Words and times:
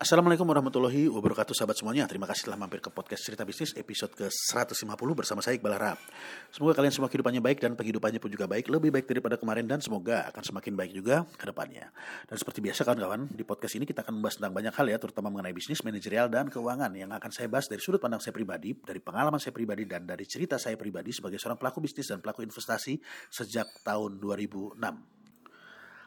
Assalamualaikum 0.00 0.48
warahmatullahi 0.48 1.12
wabarakatuh 1.12 1.52
sahabat 1.52 1.76
semuanya. 1.76 2.08
Terima 2.08 2.24
kasih 2.24 2.48
telah 2.48 2.56
mampir 2.56 2.80
ke 2.80 2.88
podcast 2.88 3.20
cerita 3.20 3.44
bisnis 3.44 3.76
episode 3.76 4.16
ke-150 4.16 4.96
bersama 5.12 5.44
saya 5.44 5.60
Iqbal 5.60 5.76
Harap. 5.76 6.00
Semoga 6.48 6.80
kalian 6.80 6.88
semua 6.88 7.12
kehidupannya 7.12 7.44
baik 7.44 7.60
dan 7.60 7.76
penghidupannya 7.76 8.16
pun 8.16 8.32
juga 8.32 8.48
baik 8.48 8.72
Lebih 8.72 8.96
baik 8.96 9.04
daripada 9.04 9.36
kemarin 9.36 9.68
dan 9.68 9.84
semoga 9.84 10.24
akan 10.32 10.40
semakin 10.40 10.72
baik 10.72 10.96
juga 10.96 11.28
ke 11.36 11.44
depannya. 11.44 11.92
Dan 12.24 12.40
seperti 12.40 12.64
biasa 12.64 12.80
kawan-kawan 12.88 13.28
di 13.28 13.44
podcast 13.44 13.76
ini 13.76 13.84
kita 13.84 14.00
akan 14.00 14.16
membahas 14.16 14.40
tentang 14.40 14.56
banyak 14.56 14.72
hal 14.72 14.86
ya 14.88 14.96
Terutama 14.96 15.28
mengenai 15.36 15.52
bisnis, 15.52 15.84
manajerial 15.84 16.32
dan 16.32 16.48
keuangan. 16.48 16.96
Yang 16.96 17.20
akan 17.20 17.30
saya 17.36 17.52
bahas 17.52 17.68
dari 17.68 17.84
sudut 17.84 18.00
pandang 18.00 18.24
saya 18.24 18.32
pribadi 18.32 18.72
Dari 18.72 19.04
pengalaman 19.04 19.36
saya 19.36 19.52
pribadi 19.52 19.84
dan 19.84 20.08
dari 20.08 20.24
cerita 20.24 20.56
saya 20.56 20.80
pribadi 20.80 21.12
Sebagai 21.12 21.36
seorang 21.36 21.60
pelaku 21.60 21.84
bisnis 21.84 22.08
dan 22.08 22.24
pelaku 22.24 22.40
investasi 22.40 22.96
sejak 23.28 23.68
tahun 23.84 24.16
2006 24.16 25.19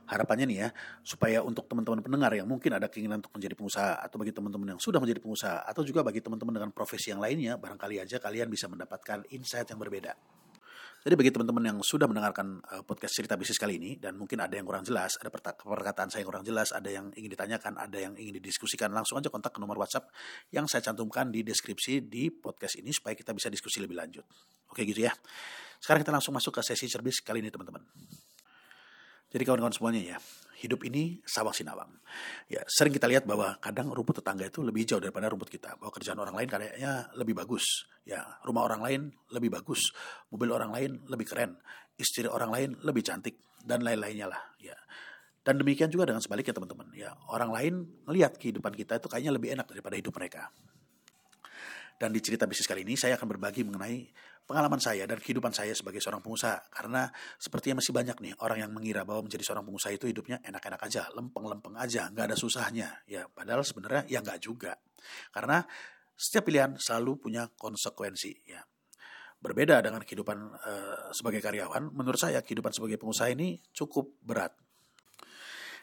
harapannya 0.07 0.45
nih 0.49 0.57
ya 0.67 0.69
supaya 1.01 1.39
untuk 1.41 1.67
teman-teman 1.71 2.03
pendengar 2.03 2.31
yang 2.35 2.47
mungkin 2.47 2.75
ada 2.75 2.91
keinginan 2.91 3.23
untuk 3.23 3.33
menjadi 3.35 3.55
pengusaha 3.55 3.93
atau 4.03 4.15
bagi 4.19 4.33
teman-teman 4.35 4.75
yang 4.75 4.79
sudah 4.79 4.99
menjadi 4.99 5.19
pengusaha 5.23 5.63
atau 5.63 5.81
juga 5.83 6.03
bagi 6.03 6.19
teman-teman 6.19 6.53
dengan 6.59 6.71
profesi 6.75 7.11
yang 7.15 7.23
lainnya 7.23 7.55
barangkali 7.55 8.03
aja 8.03 8.19
kalian 8.19 8.51
bisa 8.51 8.67
mendapatkan 8.67 9.23
insight 9.31 9.67
yang 9.71 9.79
berbeda. 9.79 10.15
Jadi 11.03 11.19
bagi 11.19 11.35
teman-teman 11.35 11.63
yang 11.67 11.77
sudah 11.83 12.07
mendengarkan 12.07 12.63
uh, 12.63 12.79
podcast 12.87 13.19
cerita 13.19 13.35
bisnis 13.35 13.59
kali 13.59 13.75
ini 13.75 13.99
dan 13.99 14.15
mungkin 14.15 14.39
ada 14.39 14.55
yang 14.55 14.63
kurang 14.63 14.87
jelas, 14.87 15.19
ada 15.19 15.27
perkataan 15.35 16.07
saya 16.07 16.23
yang 16.23 16.31
kurang 16.31 16.47
jelas, 16.47 16.71
ada 16.71 16.87
yang 16.87 17.11
ingin 17.19 17.27
ditanyakan, 17.27 17.75
ada 17.75 17.99
yang 17.99 18.15
ingin 18.15 18.39
didiskusikan, 18.39 18.87
langsung 18.87 19.19
aja 19.19 19.27
kontak 19.27 19.51
ke 19.51 19.59
nomor 19.59 19.75
WhatsApp 19.83 20.07
yang 20.55 20.63
saya 20.63 20.79
cantumkan 20.79 21.27
di 21.27 21.43
deskripsi 21.43 22.07
di 22.07 22.31
podcast 22.31 22.79
ini 22.79 22.95
supaya 22.95 23.19
kita 23.19 23.35
bisa 23.35 23.51
diskusi 23.51 23.83
lebih 23.83 23.99
lanjut. 23.99 24.23
Oke 24.71 24.87
gitu 24.87 25.03
ya. 25.03 25.11
Sekarang 25.83 26.07
kita 26.07 26.15
langsung 26.15 26.31
masuk 26.39 26.55
ke 26.55 26.61
sesi 26.63 26.87
cerbis 26.87 27.19
kali 27.19 27.43
ini 27.43 27.51
teman-teman. 27.51 27.83
Jadi 29.33 29.43
kawan-kawan 29.49 29.73
semuanya 29.73 30.01
ya, 30.13 30.17
hidup 30.61 30.85
ini 30.85 31.17
sawang 31.25 31.57
sinawang. 31.57 31.89
Ya, 32.45 32.61
sering 32.69 32.93
kita 32.93 33.09
lihat 33.09 33.25
bahwa 33.25 33.57
kadang 33.57 33.89
rumput 33.89 34.21
tetangga 34.21 34.45
itu 34.45 34.61
lebih 34.61 34.85
jauh 34.85 35.01
daripada 35.01 35.27
rumput 35.33 35.49
kita. 35.49 35.73
Bahwa 35.81 35.89
kerjaan 35.89 36.21
orang 36.21 36.37
lain 36.37 36.47
kayaknya 36.47 37.09
lebih 37.17 37.33
bagus. 37.33 37.89
Ya, 38.05 38.21
rumah 38.45 38.69
orang 38.69 38.81
lain 38.85 39.01
lebih 39.33 39.49
bagus, 39.49 39.89
mobil 40.29 40.53
orang 40.53 40.69
lain 40.69 40.91
lebih 41.09 41.25
keren, 41.25 41.57
istri 41.97 42.29
orang 42.29 42.53
lain 42.53 42.69
lebih 42.85 43.01
cantik 43.01 43.41
dan 43.65 43.81
lain-lainnya 43.81 44.29
lah. 44.29 44.41
Ya. 44.61 44.77
Dan 45.43 45.59
demikian 45.59 45.91
juga 45.91 46.07
dengan 46.07 46.21
sebaliknya 46.23 46.55
teman-teman. 46.55 46.93
Ya, 46.95 47.17
orang 47.27 47.51
lain 47.51 47.73
melihat 48.05 48.37
kehidupan 48.37 48.77
kita 48.77 49.01
itu 49.01 49.09
kayaknya 49.09 49.33
lebih 49.35 49.49
enak 49.57 49.67
daripada 49.67 49.97
hidup 49.97 50.13
mereka. 50.15 50.53
Dan 51.97 52.09
di 52.11 52.19
cerita 52.19 52.49
bisnis 52.49 52.67
kali 52.67 52.83
ini 52.83 52.97
saya 52.97 53.15
akan 53.15 53.27
berbagi 53.37 53.63
mengenai 53.63 54.09
pengalaman 54.43 54.79
saya 54.79 55.07
dan 55.07 55.17
kehidupan 55.23 55.55
saya 55.55 55.71
sebagai 55.71 56.03
seorang 56.03 56.19
pengusaha. 56.19 56.67
Karena 56.69 57.07
sepertinya 57.39 57.79
masih 57.79 57.95
banyak 57.95 58.17
nih 58.19 58.33
orang 58.43 58.67
yang 58.67 58.71
mengira 58.71 59.07
bahwa 59.07 59.25
menjadi 59.25 59.43
seorang 59.45 59.63
pengusaha 59.63 59.95
itu 59.95 60.05
hidupnya 60.09 60.43
enak-enak 60.43 60.81
aja, 60.83 61.07
lempeng-lempeng 61.15 61.75
aja, 61.79 62.11
nggak 62.11 62.25
ada 62.33 62.37
susahnya. 62.37 62.89
Ya, 63.07 63.27
padahal 63.31 63.63
sebenarnya 63.63 64.03
ya 64.11 64.19
nggak 64.19 64.39
juga. 64.43 64.75
Karena 65.31 65.63
setiap 66.13 66.47
pilihan 66.47 66.75
selalu 66.79 67.19
punya 67.19 67.47
konsekuensi. 67.55 68.43
Ya, 68.47 68.63
berbeda 69.43 69.83
dengan 69.83 69.99
kehidupan 69.99 70.37
uh, 70.55 71.11
sebagai 71.11 71.43
karyawan, 71.43 71.91
menurut 71.91 72.15
saya 72.15 72.39
kehidupan 72.39 72.71
sebagai 72.71 72.95
pengusaha 72.95 73.27
ini 73.27 73.59
cukup 73.75 74.15
berat. 74.23 74.55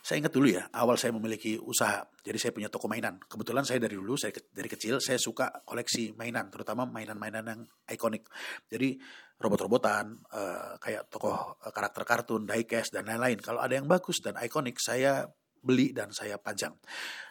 Saya 0.01 0.25
ingat 0.25 0.33
dulu 0.33 0.49
ya, 0.49 0.65
awal 0.73 0.97
saya 0.97 1.13
memiliki 1.13 1.61
usaha. 1.61 2.01
Jadi 2.25 2.39
saya 2.41 2.53
punya 2.57 2.73
toko 2.73 2.89
mainan. 2.89 3.21
Kebetulan 3.21 3.69
saya 3.69 3.85
dari 3.85 3.97
dulu, 4.01 4.17
saya 4.17 4.33
dari 4.33 4.69
kecil 4.69 4.97
saya 4.97 5.21
suka 5.21 5.63
koleksi 5.69 6.17
mainan, 6.17 6.49
terutama 6.49 6.89
mainan-mainan 6.89 7.45
yang 7.45 7.61
ikonik. 7.85 8.25
Jadi 8.69 8.97
robot-robotan, 9.41 10.21
uh, 10.33 10.77
kayak 10.81 11.09
tokoh 11.13 11.57
uh, 11.61 11.73
karakter 11.73 12.05
kartun, 12.09 12.49
diecast 12.49 12.97
dan 12.97 13.09
lain-lain. 13.09 13.41
Kalau 13.41 13.61
ada 13.61 13.77
yang 13.77 13.85
bagus 13.85 14.25
dan 14.25 14.41
ikonik, 14.41 14.81
saya 14.81 15.29
beli 15.61 15.93
dan 15.93 16.13
saya 16.13 16.41
pajang. 16.41 16.73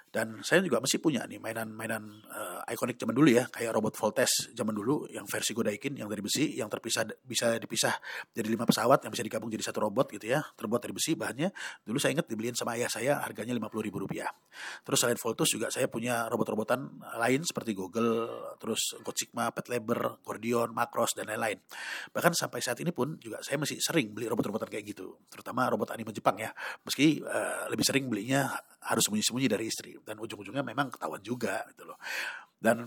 Dan 0.10 0.42
saya 0.42 0.66
juga 0.66 0.82
masih 0.82 0.98
punya 0.98 1.30
nih 1.30 1.38
mainan-mainan 1.38 2.02
uh, 2.34 2.66
ikonik 2.66 2.98
zaman 2.98 3.14
dulu 3.14 3.30
ya, 3.30 3.46
kayak 3.46 3.70
robot 3.78 3.94
Voltes 3.94 4.50
zaman 4.58 4.74
dulu 4.74 5.06
yang 5.14 5.30
versi 5.30 5.54
Godaikin 5.54 6.02
yang 6.02 6.10
dari 6.10 6.26
besi, 6.26 6.58
yang 6.58 6.66
terpisah 6.66 7.06
bisa 7.22 7.62
dipisah 7.62 7.94
jadi 8.34 8.50
lima 8.50 8.66
pesawat 8.66 9.06
yang 9.06 9.14
bisa 9.14 9.22
digabung 9.22 9.54
jadi 9.54 9.62
satu 9.62 9.86
robot 9.86 10.10
gitu 10.18 10.34
ya, 10.34 10.42
terbuat 10.58 10.82
dari 10.82 10.98
besi 10.98 11.14
bahannya. 11.14 11.54
Dulu 11.86 12.02
saya 12.02 12.18
ingat 12.18 12.26
dibeliin 12.26 12.58
sama 12.58 12.74
ayah 12.74 12.90
saya 12.90 13.22
harganya 13.22 13.54
lima 13.54 13.70
puluh 13.70 13.86
ribu 13.86 14.02
rupiah. 14.02 14.34
Terus 14.82 14.98
selain 14.98 15.22
Voltus 15.22 15.54
juga 15.54 15.70
saya 15.70 15.86
punya 15.86 16.26
robot-robotan 16.26 16.90
lain 17.22 17.46
seperti 17.46 17.78
Google, 17.78 18.34
terus 18.58 18.98
Sigma, 19.20 19.52
Pet 19.52 19.68
Labor, 19.68 20.24
Gordion, 20.24 20.72
Macross 20.72 21.12
dan 21.12 21.28
lain-lain. 21.28 21.60
Bahkan 22.16 22.32
sampai 22.32 22.64
saat 22.64 22.80
ini 22.80 22.96
pun 22.96 23.20
juga 23.20 23.44
saya 23.44 23.60
masih 23.60 23.76
sering 23.84 24.16
beli 24.16 24.32
robot-robotan 24.32 24.72
kayak 24.72 24.96
gitu, 24.96 25.20
terutama 25.28 25.68
robot 25.68 25.92
anime 25.92 26.16
Jepang 26.16 26.40
ya. 26.40 26.56
Meski 26.88 27.20
uh, 27.20 27.68
lebih 27.68 27.84
sering 27.84 28.08
belinya 28.08 28.48
harus 28.88 29.04
sembunyi-sembunyi 29.04 29.48
dari 29.52 29.68
istri 29.68 29.99
dan 30.04 30.16
ujung-ujungnya 30.20 30.64
memang 30.64 30.94
ketahuan 30.94 31.22
juga 31.24 31.64
gitu 31.74 31.88
loh. 31.88 31.98
Dan 32.60 32.84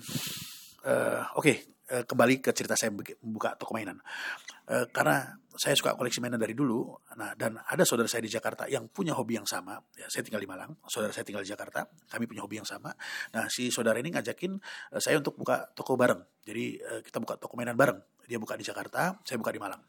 uh, 0.84 1.20
oke 1.36 1.42
okay, 1.42 1.56
uh, 1.92 2.02
eh, 2.02 2.04
kembali 2.04 2.44
ke 2.44 2.50
cerita 2.52 2.76
saya 2.76 2.92
membuka 2.92 3.56
toko 3.56 3.72
mainan. 3.76 3.98
Uh, 4.68 4.86
karena 4.92 5.36
saya 5.52 5.76
suka 5.76 5.92
koleksi 5.98 6.24
mainan 6.24 6.40
dari 6.40 6.56
dulu 6.56 6.96
nah 7.20 7.36
dan 7.36 7.60
ada 7.60 7.84
saudara 7.84 8.08
saya 8.08 8.24
di 8.24 8.32
Jakarta 8.32 8.64
yang 8.68 8.88
punya 8.88 9.12
hobi 9.16 9.36
yang 9.40 9.48
sama. 9.48 9.80
Ya 9.96 10.08
saya 10.08 10.24
tinggal 10.24 10.40
di 10.40 10.48
Malang 10.48 10.76
saudara 10.88 11.12
saya 11.12 11.24
tinggal 11.26 11.44
di 11.44 11.50
Jakarta 11.50 11.88
kami 12.08 12.24
punya 12.28 12.44
hobi 12.44 12.60
yang 12.60 12.68
sama. 12.68 12.92
Nah 13.36 13.48
si 13.52 13.68
saudara 13.68 14.00
ini 14.00 14.12
ngajakin 14.12 14.52
uh, 14.96 15.00
saya 15.00 15.18
untuk 15.20 15.36
buka 15.36 15.72
toko 15.72 15.96
bareng. 15.96 16.20
Jadi 16.44 16.80
uh, 16.80 17.00
kita 17.04 17.18
buka 17.20 17.34
toko 17.38 17.54
mainan 17.56 17.76
bareng. 17.76 18.00
Dia 18.28 18.38
buka 18.38 18.56
di 18.56 18.64
Jakarta 18.64 19.18
saya 19.26 19.36
buka 19.40 19.52
di 19.52 19.60
Malang 19.60 19.82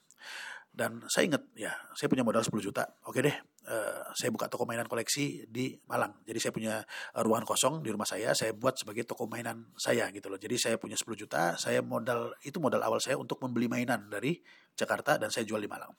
dan 0.74 1.06
saya 1.06 1.30
ingat 1.30 1.44
ya, 1.54 1.70
saya 1.94 2.10
punya 2.10 2.26
modal 2.26 2.42
10 2.42 2.50
juta. 2.58 2.82
Oke 3.06 3.22
deh, 3.22 3.36
uh, 3.70 4.10
saya 4.18 4.34
buka 4.34 4.50
toko 4.50 4.66
mainan 4.66 4.90
koleksi 4.90 5.46
di 5.46 5.78
Malang. 5.86 6.26
Jadi 6.26 6.40
saya 6.42 6.50
punya 6.50 6.82
uh, 7.14 7.22
ruangan 7.22 7.46
kosong 7.46 7.86
di 7.86 7.94
rumah 7.94 8.10
saya, 8.10 8.34
saya 8.34 8.58
buat 8.58 8.82
sebagai 8.82 9.06
toko 9.06 9.30
mainan 9.30 9.70
saya 9.78 10.10
gitu 10.10 10.34
loh. 10.34 10.42
Jadi 10.42 10.58
saya 10.58 10.76
punya 10.82 10.98
10 10.98 11.14
juta, 11.14 11.54
saya 11.62 11.86
modal 11.86 12.34
itu 12.42 12.58
modal 12.58 12.82
awal 12.82 12.98
saya 12.98 13.22
untuk 13.22 13.38
membeli 13.46 13.70
mainan 13.70 14.10
dari 14.10 14.42
Jakarta 14.74 15.22
dan 15.22 15.30
saya 15.30 15.46
jual 15.46 15.62
di 15.62 15.70
Malang. 15.70 15.94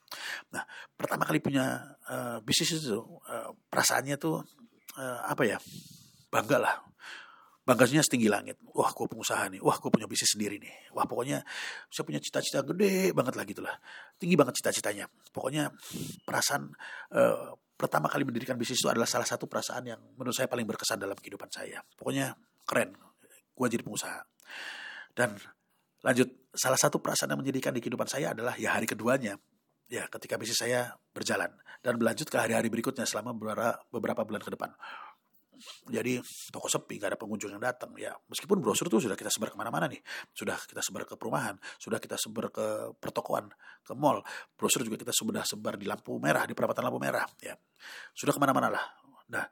Nah, 0.51 0.67
pertama 0.99 1.23
kali 1.23 1.39
punya 1.39 1.95
uh, 2.11 2.43
bisnis 2.43 2.75
itu 2.75 2.99
uh, 2.99 3.55
perasaannya 3.71 4.19
tuh 4.19 4.43
uh, 4.99 5.21
apa 5.23 5.47
ya? 5.47 5.63
Bangga 6.35 6.59
lah 6.59 6.75
bangganya 7.65 8.05
setinggi 8.05 8.29
langit. 8.29 8.61
Wah, 8.77 8.93
gue 8.93 9.07
pengusaha 9.09 9.49
nih. 9.49 9.61
Wah, 9.65 9.81
gue 9.81 9.89
punya 9.89 10.05
bisnis 10.05 10.37
sendiri 10.37 10.61
nih. 10.61 10.93
Wah, 10.93 11.09
pokoknya 11.09 11.41
saya 11.89 12.05
punya 12.05 12.21
cita-cita 12.21 12.61
gede 12.61 13.17
banget 13.17 13.35
lah 13.41 13.45
gitulah. 13.49 13.75
Tinggi 14.21 14.37
banget 14.37 14.61
cita-citanya. 14.61 15.09
Pokoknya 15.33 15.73
perasaan 16.29 16.69
uh, 17.17 17.57
pertama 17.75 18.13
kali 18.13 18.29
mendirikan 18.29 18.61
bisnis 18.61 18.85
itu 18.85 18.89
adalah 18.93 19.09
salah 19.09 19.25
satu 19.25 19.49
perasaan 19.49 19.83
yang 19.89 20.01
menurut 20.15 20.37
saya 20.37 20.47
paling 20.47 20.69
berkesan 20.69 21.01
dalam 21.01 21.17
kehidupan 21.17 21.49
saya. 21.49 21.81
Pokoknya 21.97 22.37
keren. 22.69 22.93
Gue 23.57 23.67
jadi 23.73 23.81
pengusaha. 23.81 24.21
Dan 25.17 25.41
lanjut, 26.05 26.29
salah 26.53 26.79
satu 26.79 27.01
perasaan 27.01 27.33
yang 27.33 27.41
menjadikan 27.41 27.73
di 27.73 27.81
kehidupan 27.81 28.07
saya 28.07 28.37
adalah 28.37 28.55
ya 28.61 28.77
hari 28.77 28.85
keduanya. 28.85 29.41
Ya, 29.89 30.09
ketika 30.09 30.37
bisnis 30.41 30.61
saya 30.61 30.97
berjalan 31.13 31.49
dan 31.85 32.01
berlanjut 32.01 32.29
ke 32.29 32.37
hari-hari 32.41 32.73
berikutnya 32.73 33.05
selama 33.05 33.37
beberapa 33.93 34.25
bulan 34.25 34.41
ke 34.41 34.49
depan 34.49 34.73
jadi 35.89 36.21
toko 36.51 36.67
sepi 36.67 36.99
gak 36.99 37.15
ada 37.15 37.19
pengunjung 37.19 37.55
yang 37.55 37.63
datang. 37.63 37.93
Ya 37.99 38.15
meskipun 38.29 38.61
brosur 38.61 38.91
tuh 38.91 39.01
sudah 39.03 39.19
kita 39.19 39.31
sebar 39.31 39.53
ke 39.53 39.59
mana-mana 39.59 39.87
nih. 39.91 40.01
Sudah 40.33 40.59
kita 40.65 40.81
sebar 40.81 41.09
ke 41.09 41.15
perumahan 41.19 41.57
sudah 41.79 41.99
kita 41.99 42.17
sebar 42.19 42.51
ke 42.51 42.67
pertokoan 42.99 43.51
ke 43.85 43.93
mall. 43.97 44.23
Brosur 44.55 44.83
juga 44.83 45.01
kita 45.01 45.15
sudah 45.15 45.43
sebar 45.45 45.79
di 45.79 45.87
lampu 45.89 46.17
merah 46.19 46.45
di 46.49 46.53
perapatan 46.53 46.87
lampu 46.87 47.01
merah 47.01 47.25
ya. 47.41 47.55
Sudah 48.13 48.33
ke 48.35 48.41
mana-mana 48.41 48.71
lah. 48.71 48.85
Nah 49.31 49.45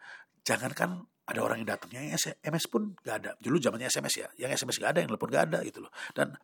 jangankan 0.43 1.07
ada 1.23 1.39
orang 1.39 1.63
yang 1.63 1.79
datang 1.79 1.91
yang 1.95 2.19
SMS 2.19 2.67
pun 2.67 2.99
gak 2.99 3.17
ada. 3.23 3.31
Dulu 3.39 3.63
zamannya 3.63 3.87
SMS 3.87 4.15
ya 4.19 4.29
yang 4.37 4.51
SMS 4.51 4.83
gak 4.83 4.99
ada 4.99 5.01
yang 5.07 5.11
telepon 5.15 5.29
gak 5.31 5.45
ada 5.51 5.59
gitu 5.63 5.81
loh. 5.81 5.93
Dan 6.11 6.35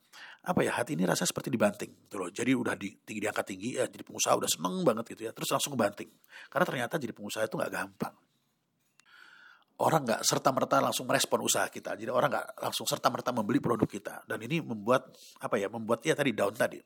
apa 0.46 0.60
ya 0.62 0.78
hati 0.78 0.94
ini 0.94 1.02
rasa 1.04 1.26
seperti 1.26 1.50
dibanting 1.50 2.06
gitu 2.06 2.16
loh. 2.16 2.30
Jadi 2.30 2.54
udah 2.54 2.78
di, 2.78 2.94
tinggi 3.02 3.20
diangkat 3.20 3.46
tinggi 3.48 3.70
ya 3.74 3.84
jadi 3.90 4.06
pengusaha 4.06 4.38
udah 4.38 4.50
seneng 4.50 4.86
banget 4.86 5.04
gitu 5.12 5.26
ya 5.26 5.32
terus 5.34 5.50
langsung 5.50 5.74
kebanting 5.74 6.10
karena 6.48 6.64
ternyata 6.64 6.94
jadi 6.96 7.12
pengusaha 7.12 7.44
itu 7.44 7.54
nggak 7.58 7.72
gampang 7.72 8.14
orang 9.78 10.02
nggak 10.02 10.20
serta 10.26 10.50
merta 10.50 10.82
langsung 10.82 11.06
merespon 11.06 11.38
usaha 11.42 11.66
kita. 11.70 11.94
Jadi 11.94 12.10
orang 12.10 12.30
nggak 12.30 12.46
langsung 12.66 12.86
serta 12.86 13.10
merta 13.14 13.30
membeli 13.30 13.62
produk 13.62 13.86
kita. 13.86 14.14
Dan 14.26 14.42
ini 14.42 14.58
membuat 14.58 15.14
apa 15.38 15.54
ya? 15.54 15.70
Membuat 15.70 16.02
ya 16.02 16.18
tadi 16.18 16.34
down 16.34 16.54
tadi. 16.54 16.82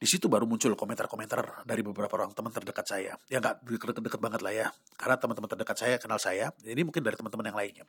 Di 0.00 0.08
situ 0.08 0.32
baru 0.32 0.48
muncul 0.48 0.72
komentar-komentar 0.72 1.68
dari 1.68 1.84
beberapa 1.84 2.08
orang 2.16 2.32
teman 2.32 2.48
terdekat 2.48 2.88
saya. 2.88 3.12
Ya 3.28 3.36
nggak 3.36 3.68
deket-deket 3.68 4.16
banget 4.16 4.40
lah 4.40 4.52
ya. 4.56 4.66
Karena 4.96 5.20
teman-teman 5.20 5.48
terdekat 5.52 5.76
saya 5.76 6.00
kenal 6.00 6.16
saya. 6.16 6.48
Ini 6.64 6.80
mungkin 6.88 7.04
dari 7.04 7.20
teman-teman 7.20 7.52
yang 7.52 7.58
lainnya. 7.60 7.84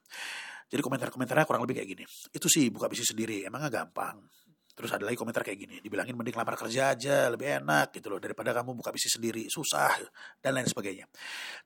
Jadi 0.67 0.81
komentar-komentarnya 0.83 1.47
kurang 1.47 1.63
lebih 1.63 1.79
kayak 1.79 1.89
gini. 1.95 2.03
Itu 2.35 2.51
sih 2.51 2.67
buka 2.67 2.91
bisnis 2.91 3.15
sendiri. 3.15 3.47
Emangnya 3.47 3.71
gampang. 3.71 4.27
Terus 4.81 4.97
ada 4.97 5.05
lagi 5.05 5.13
komentar 5.13 5.45
kayak 5.45 5.59
gini, 5.61 5.77
dibilangin 5.77 6.17
mending 6.17 6.33
lamar 6.33 6.57
kerja 6.57 6.97
aja, 6.97 7.29
lebih 7.29 7.61
enak 7.61 7.93
gitu 7.93 8.09
loh 8.09 8.17
daripada 8.17 8.49
kamu 8.49 8.73
buka 8.73 8.89
bisnis 8.89 9.13
sendiri, 9.13 9.45
susah 9.45 9.93
dan 10.41 10.57
lain 10.57 10.65
sebagainya. 10.65 11.05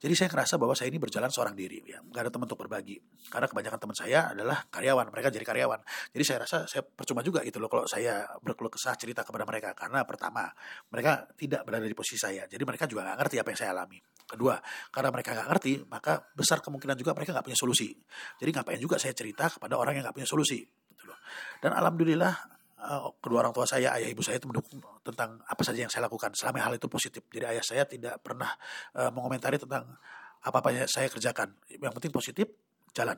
Jadi 0.03 0.13
saya 0.19 0.27
ngerasa 0.35 0.59
bahwa 0.59 0.75
saya 0.75 0.91
ini 0.91 0.99
berjalan 0.99 1.31
seorang 1.31 1.55
diri, 1.55 1.79
ya, 1.87 2.03
nggak 2.03 2.27
ada 2.27 2.31
teman 2.35 2.43
untuk 2.51 2.59
berbagi. 2.59 2.99
Karena 3.31 3.47
kebanyakan 3.47 3.79
teman 3.79 3.95
saya 3.95 4.19
adalah 4.35 4.67
karyawan, 4.67 5.07
mereka 5.15 5.31
jadi 5.31 5.47
karyawan. 5.47 5.79
Jadi 6.11 6.23
saya 6.27 6.37
rasa 6.43 6.67
saya 6.67 6.83
percuma 6.83 7.23
juga 7.23 7.39
gitu 7.47 7.63
loh 7.63 7.71
kalau 7.71 7.87
saya 7.87 8.27
berkeluh 8.43 8.75
kesah 8.75 8.99
cerita 8.99 9.23
kepada 9.23 9.47
mereka. 9.47 9.71
Karena 9.71 10.03
pertama, 10.03 10.51
mereka 10.91 11.23
tidak 11.39 11.63
berada 11.63 11.87
di 11.87 11.95
posisi 11.95 12.19
saya, 12.19 12.43
jadi 12.51 12.67
mereka 12.67 12.83
juga 12.83 13.07
nggak 13.07 13.17
ngerti 13.23 13.35
apa 13.39 13.47
yang 13.55 13.59
saya 13.63 13.71
alami. 13.71 13.99
Kedua, 14.25 14.59
karena 14.91 15.09
mereka 15.15 15.37
nggak 15.37 15.47
ngerti, 15.55 15.73
maka 15.87 16.19
besar 16.35 16.59
kemungkinan 16.59 16.99
juga 16.99 17.15
mereka 17.15 17.31
nggak 17.31 17.47
punya 17.47 17.59
solusi. 17.63 17.95
Jadi 18.41 18.49
ngapain 18.51 18.81
juga 18.83 18.99
saya 18.99 19.15
cerita 19.15 19.47
kepada 19.47 19.79
orang 19.79 19.95
yang 19.95 20.03
nggak 20.03 20.17
punya 20.19 20.27
solusi. 20.27 20.65
Gitu. 20.65 21.13
Dan 21.61 21.77
alhamdulillah 21.77 22.54
uh, 22.85 23.09
kedua 23.17 23.41
orang 23.41 23.53
tua 23.53 23.65
saya, 23.65 23.97
ayah 23.97 24.07
ibu 24.07 24.21
saya 24.21 24.37
itu 24.37 24.45
mendukung 24.45 24.77
tentang 25.01 25.41
apa 25.43 25.61
saja 25.65 25.81
yang 25.81 25.91
saya 25.91 26.05
lakukan 26.05 26.31
selama 26.37 26.61
hal 26.61 26.73
itu 26.77 26.85
positif. 26.85 27.25
Jadi 27.33 27.45
ayah 27.49 27.63
saya 27.65 27.83
tidak 27.89 28.21
pernah 28.21 28.53
uh, 28.95 29.09
mengomentari 29.09 29.57
tentang 29.57 29.97
apa-apa 30.45 30.69
yang 30.69 30.85
saya 30.85 31.09
kerjakan. 31.09 31.57
Yang 31.67 31.93
penting 31.97 32.13
positif, 32.13 32.47
jalan. 32.93 33.17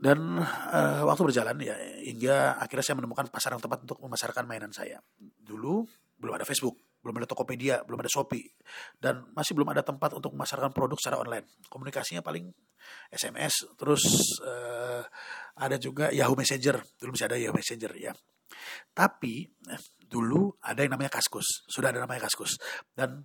Dan 0.00 0.40
uh, 0.42 1.00
waktu 1.06 1.22
berjalan 1.24 1.56
ya 1.64 1.76
hingga 2.04 2.60
akhirnya 2.60 2.84
saya 2.84 2.96
menemukan 2.98 3.28
pasar 3.30 3.56
yang 3.56 3.62
tepat 3.62 3.84
untuk 3.84 4.00
memasarkan 4.00 4.44
mainan 4.44 4.72
saya. 4.72 5.00
Dulu 5.20 5.84
belum 6.20 6.34
ada 6.34 6.44
Facebook, 6.48 6.76
belum 7.04 7.20
ada 7.20 7.28
Tokopedia, 7.28 7.84
belum 7.84 8.00
ada 8.00 8.10
Shopee, 8.10 8.48
dan 8.96 9.28
masih 9.36 9.52
belum 9.52 9.68
ada 9.72 9.84
tempat 9.84 10.16
untuk 10.16 10.32
memasarkan 10.32 10.72
produk 10.72 10.96
secara 10.96 11.20
online. 11.20 11.44
Komunikasinya 11.68 12.24
paling 12.24 12.48
SMS, 13.10 13.68
terus 13.78 14.02
uh, 14.42 15.02
ada 15.58 15.76
juga 15.78 16.10
Yahoo 16.10 16.34
Messenger, 16.34 16.82
dulu 16.98 17.14
masih 17.14 17.26
ada 17.30 17.36
Yahoo 17.38 17.56
Messenger 17.56 17.92
ya. 17.94 18.12
Tapi 18.94 19.46
eh, 19.70 19.82
dulu 20.06 20.54
ada 20.62 20.82
yang 20.82 20.94
namanya 20.94 21.14
Kaskus, 21.14 21.66
sudah 21.66 21.90
ada 21.90 22.02
namanya 22.02 22.26
Kaskus, 22.26 22.58
dan 22.94 23.22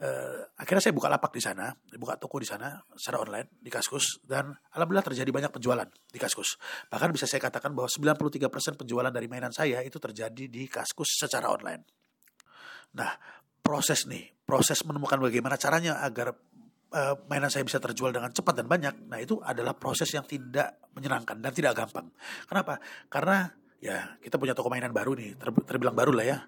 uh, 0.00 0.40
akhirnya 0.60 0.82
saya 0.88 0.94
buka 0.96 1.08
lapak 1.08 1.32
di 1.32 1.42
sana, 1.42 1.72
buka 1.96 2.20
toko 2.20 2.36
di 2.40 2.48
sana 2.48 2.76
secara 2.96 3.24
online 3.24 3.48
di 3.56 3.72
Kaskus, 3.72 4.20
dan 4.24 4.52
alhamdulillah 4.76 5.06
terjadi 5.06 5.30
banyak 5.32 5.52
penjualan 5.52 5.88
di 5.88 6.18
Kaskus. 6.20 6.60
Bahkan 6.92 7.08
bisa 7.12 7.24
saya 7.24 7.40
katakan 7.40 7.72
bahwa 7.72 7.88
93% 7.88 8.76
penjualan 8.76 9.12
dari 9.12 9.26
mainan 9.28 9.52
saya 9.52 9.80
itu 9.80 9.96
terjadi 9.96 10.48
di 10.48 10.68
Kaskus 10.68 11.16
secara 11.16 11.48
online. 11.52 11.82
Nah, 12.96 13.12
proses 13.60 14.06
nih, 14.08 14.24
proses 14.46 14.80
menemukan 14.86 15.18
bagaimana 15.20 15.58
caranya 15.58 16.00
agar 16.04 16.36
uh, 16.96 17.14
mainan 17.28 17.52
saya 17.52 17.62
bisa 17.68 17.76
terjual 17.76 18.10
dengan 18.10 18.32
cepat 18.32 18.56
dan 18.56 18.66
banyak, 18.66 18.94
nah 19.12 19.20
itu 19.20 19.36
adalah 19.44 19.76
proses 19.76 20.08
yang 20.16 20.24
tidak 20.24 20.80
menyenangkan 20.96 21.36
dan 21.36 21.52
tidak 21.52 21.76
gampang. 21.76 22.08
Kenapa? 22.48 22.80
Karena 23.12 23.52
ya 23.76 24.16
kita 24.24 24.40
punya 24.40 24.56
toko 24.56 24.72
mainan 24.72 24.90
baru 24.96 25.12
nih, 25.12 25.36
ter, 25.36 25.52
terbilang 25.68 25.92
baru 25.92 26.16
lah 26.16 26.24
ya. 26.24 26.38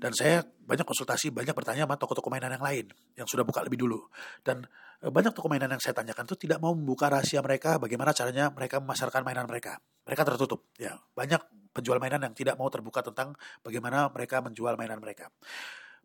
Dan 0.00 0.16
saya 0.16 0.40
banyak 0.42 0.88
konsultasi, 0.88 1.28
banyak 1.28 1.52
bertanya 1.52 1.84
sama 1.84 2.00
toko-toko 2.00 2.32
mainan 2.32 2.56
yang 2.56 2.64
lain 2.64 2.86
yang 3.14 3.28
sudah 3.28 3.44
buka 3.44 3.60
lebih 3.60 3.84
dulu. 3.84 4.08
Dan 4.40 4.64
uh, 5.04 5.12
banyak 5.12 5.36
toko 5.36 5.52
mainan 5.52 5.68
yang 5.68 5.82
saya 5.82 5.92
tanyakan 5.92 6.24
itu 6.24 6.48
tidak 6.48 6.58
mau 6.64 6.72
membuka 6.72 7.12
rahasia 7.12 7.44
mereka, 7.44 7.76
bagaimana 7.76 8.16
caranya 8.16 8.48
mereka 8.48 8.80
memasarkan 8.80 9.20
mainan 9.22 9.44
mereka. 9.44 9.76
Mereka 10.08 10.24
tertutup. 10.24 10.64
Ya, 10.80 10.96
banyak 11.12 11.44
penjual 11.76 12.00
mainan 12.00 12.24
yang 12.24 12.34
tidak 12.34 12.56
mau 12.56 12.72
terbuka 12.72 13.04
tentang 13.04 13.36
bagaimana 13.60 14.08
mereka 14.08 14.40
menjual 14.40 14.74
mainan 14.80 14.98
mereka 14.98 15.28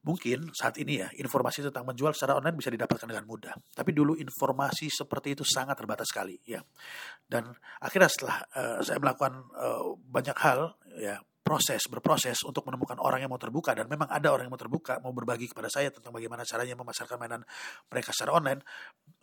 mungkin 0.04 0.52
saat 0.52 0.76
ini 0.80 1.00
ya 1.00 1.08
informasi 1.16 1.64
tentang 1.64 1.88
menjual 1.88 2.12
secara 2.12 2.36
online 2.40 2.60
bisa 2.60 2.70
didapatkan 2.70 3.08
dengan 3.08 3.24
mudah. 3.24 3.56
Tapi 3.72 3.92
dulu 3.96 4.20
informasi 4.20 4.92
seperti 4.92 5.40
itu 5.40 5.44
sangat 5.48 5.80
terbatas 5.80 6.12
sekali 6.12 6.36
ya. 6.44 6.60
Dan 7.24 7.48
akhirnya 7.80 8.12
setelah 8.12 8.38
uh, 8.56 8.80
saya 8.84 9.00
melakukan 9.00 9.48
uh, 9.56 9.96
banyak 9.96 10.38
hal 10.44 10.76
ya 11.00 11.18
proses 11.44 11.84
berproses 11.92 12.40
untuk 12.48 12.64
menemukan 12.64 12.96
orang 13.04 13.28
yang 13.28 13.32
mau 13.32 13.40
terbuka 13.40 13.76
dan 13.76 13.92
memang 13.92 14.08
ada 14.08 14.32
orang 14.32 14.48
yang 14.48 14.54
mau 14.56 14.62
terbuka 14.64 15.04
mau 15.04 15.12
berbagi 15.12 15.52
kepada 15.52 15.68
saya 15.68 15.92
tentang 15.92 16.16
bagaimana 16.16 16.48
caranya 16.48 16.80
memasarkan 16.80 17.20
mainan 17.20 17.44
mereka 17.92 18.16
secara 18.16 18.40
online 18.40 18.64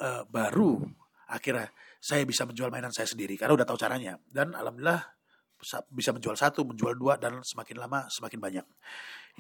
uh, 0.05 0.29
baru 0.29 0.85
akhirnya 1.33 1.73
saya 1.97 2.29
bisa 2.29 2.45
menjual 2.45 2.69
mainan 2.69 2.93
saya 2.93 3.09
sendiri 3.09 3.41
karena 3.41 3.57
udah 3.57 3.65
tahu 3.65 3.81
caranya 3.81 4.21
dan 4.29 4.53
alhamdulillah 4.53 5.01
bisa 5.89 6.13
menjual 6.13 6.37
satu 6.37 6.69
menjual 6.69 6.93
dua 6.97 7.17
dan 7.17 7.41
semakin 7.41 7.77
lama 7.81 8.05
semakin 8.13 8.39
banyak 8.41 8.67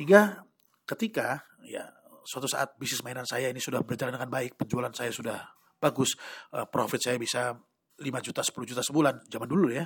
hingga 0.00 0.48
ketika 0.90 1.46
ya 1.62 1.86
suatu 2.26 2.50
saat 2.50 2.74
bisnis 2.74 3.06
mainan 3.06 3.26
saya 3.26 3.48
ini 3.50 3.62
sudah 3.62 3.82
berjalan 3.86 4.18
dengan 4.18 4.30
baik, 4.30 4.58
penjualan 4.58 4.90
saya 4.90 5.14
sudah 5.14 5.38
bagus, 5.78 6.18
uh, 6.52 6.66
profit 6.66 7.00
saya 7.00 7.16
bisa 7.16 7.56
5 8.00 8.08
juta, 8.24 8.40
10 8.40 8.64
juta 8.64 8.80
sebulan, 8.80 9.28
zaman 9.28 9.44
dulu 9.44 9.68
ya. 9.68 9.84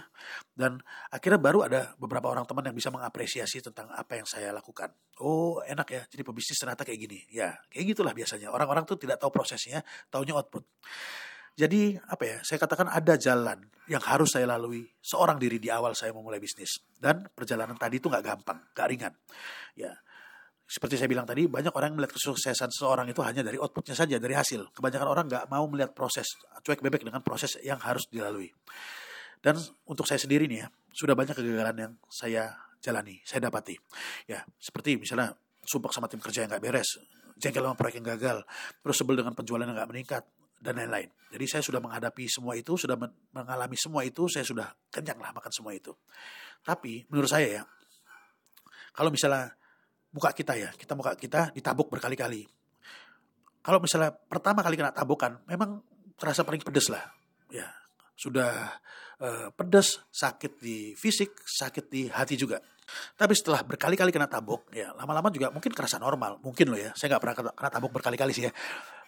Dan 0.54 0.78
akhirnya 1.10 1.42
baru 1.42 1.66
ada 1.66 1.98
beberapa 1.98 2.30
orang 2.30 2.46
teman 2.46 2.62
yang 2.70 2.76
bisa 2.78 2.94
mengapresiasi 2.94 3.58
tentang 3.58 3.90
apa 3.90 4.22
yang 4.22 4.26
saya 4.26 4.54
lakukan. 4.54 4.94
Oh 5.18 5.58
enak 5.66 5.88
ya, 5.90 6.02
jadi 6.06 6.22
pebisnis 6.22 6.62
ternyata 6.62 6.86
kayak 6.86 7.10
gini. 7.10 7.18
Ya 7.34 7.58
kayak 7.74 7.94
gitulah 7.94 8.14
biasanya. 8.14 8.54
Orang-orang 8.54 8.86
tuh 8.86 9.02
tidak 9.02 9.18
tahu 9.18 9.34
prosesnya, 9.34 9.82
taunya 10.14 10.38
output. 10.38 10.62
Jadi 11.54 11.98
apa 12.06 12.22
ya, 12.22 12.36
saya 12.46 12.58
katakan 12.62 12.90
ada 12.90 13.14
jalan 13.18 13.62
yang 13.90 14.02
harus 14.02 14.34
saya 14.34 14.46
lalui 14.46 14.86
seorang 15.02 15.38
diri 15.38 15.58
di 15.58 15.70
awal 15.70 15.94
saya 15.98 16.14
memulai 16.14 16.38
bisnis. 16.38 16.82
Dan 16.94 17.26
perjalanan 17.34 17.74
tadi 17.74 17.98
itu 17.98 18.06
nggak 18.06 18.24
gampang, 18.26 18.58
nggak 18.74 18.86
ringan. 18.90 19.14
Ya, 19.74 19.90
seperti 20.64 20.96
saya 20.96 21.08
bilang 21.12 21.28
tadi, 21.28 21.44
banyak 21.44 21.76
orang 21.76 21.92
melihat 21.92 22.16
kesuksesan 22.16 22.72
seseorang 22.72 23.04
itu 23.12 23.20
hanya 23.20 23.44
dari 23.44 23.60
outputnya 23.60 23.92
saja, 23.92 24.16
dari 24.16 24.32
hasil. 24.32 24.72
Kebanyakan 24.72 25.08
orang 25.08 25.24
nggak 25.28 25.44
mau 25.52 25.64
melihat 25.68 25.92
proses, 25.92 26.40
cuek 26.64 26.80
bebek 26.80 27.04
dengan 27.04 27.20
proses 27.20 27.60
yang 27.60 27.76
harus 27.84 28.08
dilalui. 28.08 28.48
Dan 29.44 29.60
untuk 29.84 30.08
saya 30.08 30.16
sendiri 30.16 30.48
nih 30.48 30.64
ya, 30.64 30.68
sudah 30.88 31.12
banyak 31.12 31.36
kegagalan 31.36 31.76
yang 31.76 31.92
saya 32.08 32.56
jalani, 32.80 33.20
saya 33.28 33.44
dapati. 33.44 33.76
Ya, 34.24 34.40
seperti 34.56 34.96
misalnya 34.96 35.36
sumpah 35.60 35.92
sama 35.92 36.08
tim 36.08 36.20
kerja 36.20 36.48
yang 36.48 36.50
nggak 36.56 36.64
beres, 36.64 36.96
jengkel 37.36 37.60
sama 37.60 37.76
proyek 37.76 38.00
yang 38.00 38.08
gagal, 38.16 38.40
terus 38.80 38.96
sebel 38.96 39.20
dengan 39.20 39.36
penjualan 39.36 39.68
yang 39.68 39.76
nggak 39.76 39.90
meningkat, 39.92 40.24
dan 40.64 40.80
lain-lain. 40.80 41.12
Jadi 41.28 41.44
saya 41.44 41.62
sudah 41.62 41.80
menghadapi 41.84 42.24
semua 42.24 42.56
itu, 42.56 42.72
sudah 42.80 42.96
mengalami 43.36 43.76
semua 43.76 44.00
itu, 44.00 44.24
saya 44.32 44.48
sudah 44.48 44.72
kenyang 44.88 45.20
lah 45.20 45.36
makan 45.36 45.52
semua 45.52 45.76
itu. 45.76 45.92
Tapi 46.64 47.04
menurut 47.12 47.28
saya 47.28 47.60
ya, 47.60 47.62
kalau 48.96 49.12
misalnya 49.12 49.52
muka 50.14 50.30
kita 50.30 50.54
ya, 50.54 50.70
kita 50.78 50.94
muka 50.94 51.18
kita 51.18 51.50
ditabuk 51.50 51.90
berkali-kali. 51.90 52.46
Kalau 53.64 53.82
misalnya 53.82 54.14
pertama 54.14 54.62
kali 54.62 54.78
kena 54.78 54.94
tabukan, 54.94 55.42
memang 55.50 55.82
terasa 56.14 56.46
paling 56.46 56.62
pedes 56.62 56.86
lah. 56.86 57.02
Ya, 57.50 57.66
sudah 58.14 58.78
uh, 59.18 59.48
pedes, 59.58 59.98
sakit 60.14 60.62
di 60.62 60.94
fisik, 60.94 61.34
sakit 61.42 61.84
di 61.90 62.06
hati 62.06 62.38
juga. 62.38 62.62
Tapi 63.16 63.32
setelah 63.32 63.64
berkali-kali 63.64 64.12
kena 64.12 64.28
tabuk, 64.28 64.68
ya 64.70 64.92
lama-lama 64.94 65.32
juga 65.32 65.50
mungkin 65.50 65.72
kerasa 65.72 65.96
normal. 65.98 66.38
Mungkin 66.44 66.70
loh 66.70 66.78
ya, 66.78 66.92
saya 66.94 67.16
nggak 67.16 67.22
pernah 67.24 67.36
kena 67.56 67.70
tabuk 67.72 67.90
berkali-kali 67.90 68.32
sih 68.36 68.44
ya. 68.46 68.52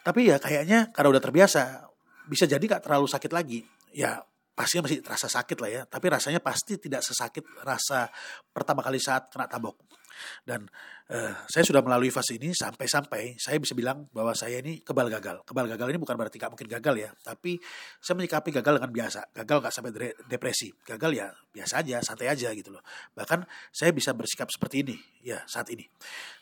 Tapi 0.03 0.33
ya 0.33 0.41
kayaknya 0.41 0.91
karena 0.91 1.09
udah 1.13 1.23
terbiasa, 1.23 1.87
bisa 2.27 2.49
jadi 2.49 2.63
nggak 2.63 2.83
terlalu 2.83 3.07
sakit 3.07 3.31
lagi. 3.31 3.61
Ya 3.93 4.25
pastinya 4.57 4.89
masih 4.89 5.05
terasa 5.05 5.29
sakit 5.29 5.59
lah 5.61 5.71
ya. 5.71 5.83
Tapi 5.85 6.07
rasanya 6.09 6.41
pasti 6.41 6.81
tidak 6.81 7.05
sesakit 7.05 7.45
rasa 7.61 8.09
pertama 8.51 8.81
kali 8.81 8.97
saat 8.97 9.29
kena 9.29 9.45
tabuk. 9.45 9.77
Dan 10.45 10.67
uh, 11.13 11.35
saya 11.47 11.65
sudah 11.67 11.81
melalui 11.85 12.13
fase 12.13 12.37
ini 12.37 12.53
sampai-sampai 12.53 13.37
saya 13.39 13.61
bisa 13.61 13.73
bilang 13.73 14.09
bahwa 14.11 14.33
saya 14.33 14.61
ini 14.61 14.81
kebal 14.81 15.09
gagal. 15.09 15.43
Kebal 15.45 15.67
gagal 15.71 15.89
ini 15.95 15.99
bukan 16.01 16.15
berarti 16.15 16.37
gak 16.37 16.51
mungkin 16.53 16.69
gagal 16.69 16.95
ya, 16.97 17.11
tapi 17.23 17.59
saya 17.99 18.15
menyikapi 18.19 18.51
gagal 18.55 18.81
dengan 18.83 18.93
biasa. 18.93 19.21
Gagal 19.33 19.57
gak 19.69 19.73
sampai 19.73 19.91
depresi. 20.27 20.69
Gagal 20.85 21.11
ya 21.15 21.27
biasa 21.53 21.81
aja, 21.81 21.97
santai 22.05 22.29
aja 22.29 22.53
gitu 22.53 22.73
loh. 22.75 22.83
Bahkan 23.17 23.47
saya 23.73 23.91
bisa 23.93 24.13
bersikap 24.13 24.49
seperti 24.53 24.85
ini 24.85 24.97
ya 25.25 25.41
saat 25.49 25.69
ini. 25.73 25.89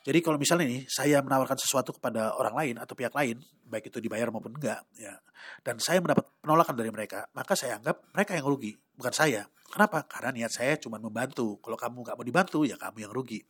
Jadi 0.05 0.19
kalau 0.21 0.37
misalnya 0.37 0.69
nih 0.69 0.85
saya 0.91 1.25
menawarkan 1.25 1.57
sesuatu 1.57 1.97
kepada 1.97 2.37
orang 2.37 2.55
lain 2.55 2.75
atau 2.77 2.93
pihak 2.93 3.15
lain, 3.17 3.41
baik 3.65 3.89
itu 3.89 3.99
dibayar 4.05 4.29
maupun 4.29 4.53
enggak, 4.53 4.85
ya, 5.01 5.17
dan 5.65 5.81
saya 5.81 6.01
mendapat 6.05 6.29
penolakan 6.45 6.77
dari 6.77 6.91
mereka, 6.93 7.25
maka 7.33 7.57
saya 7.57 7.81
anggap 7.81 8.05
mereka 8.13 8.37
yang 8.37 8.45
rugi, 8.45 8.77
bukan 8.97 9.15
saya. 9.15 9.49
Kenapa? 9.65 10.05
Karena 10.07 10.31
niat 10.31 10.53
saya 10.53 10.77
cuma 10.79 11.01
membantu. 11.01 11.59
Kalau 11.59 11.75
kamu 11.75 12.05
nggak 12.05 12.17
mau 12.21 12.27
dibantu, 12.27 12.63
ya 12.63 12.77
kamu 12.79 13.09
yang 13.09 13.13
rugi. 13.13 13.41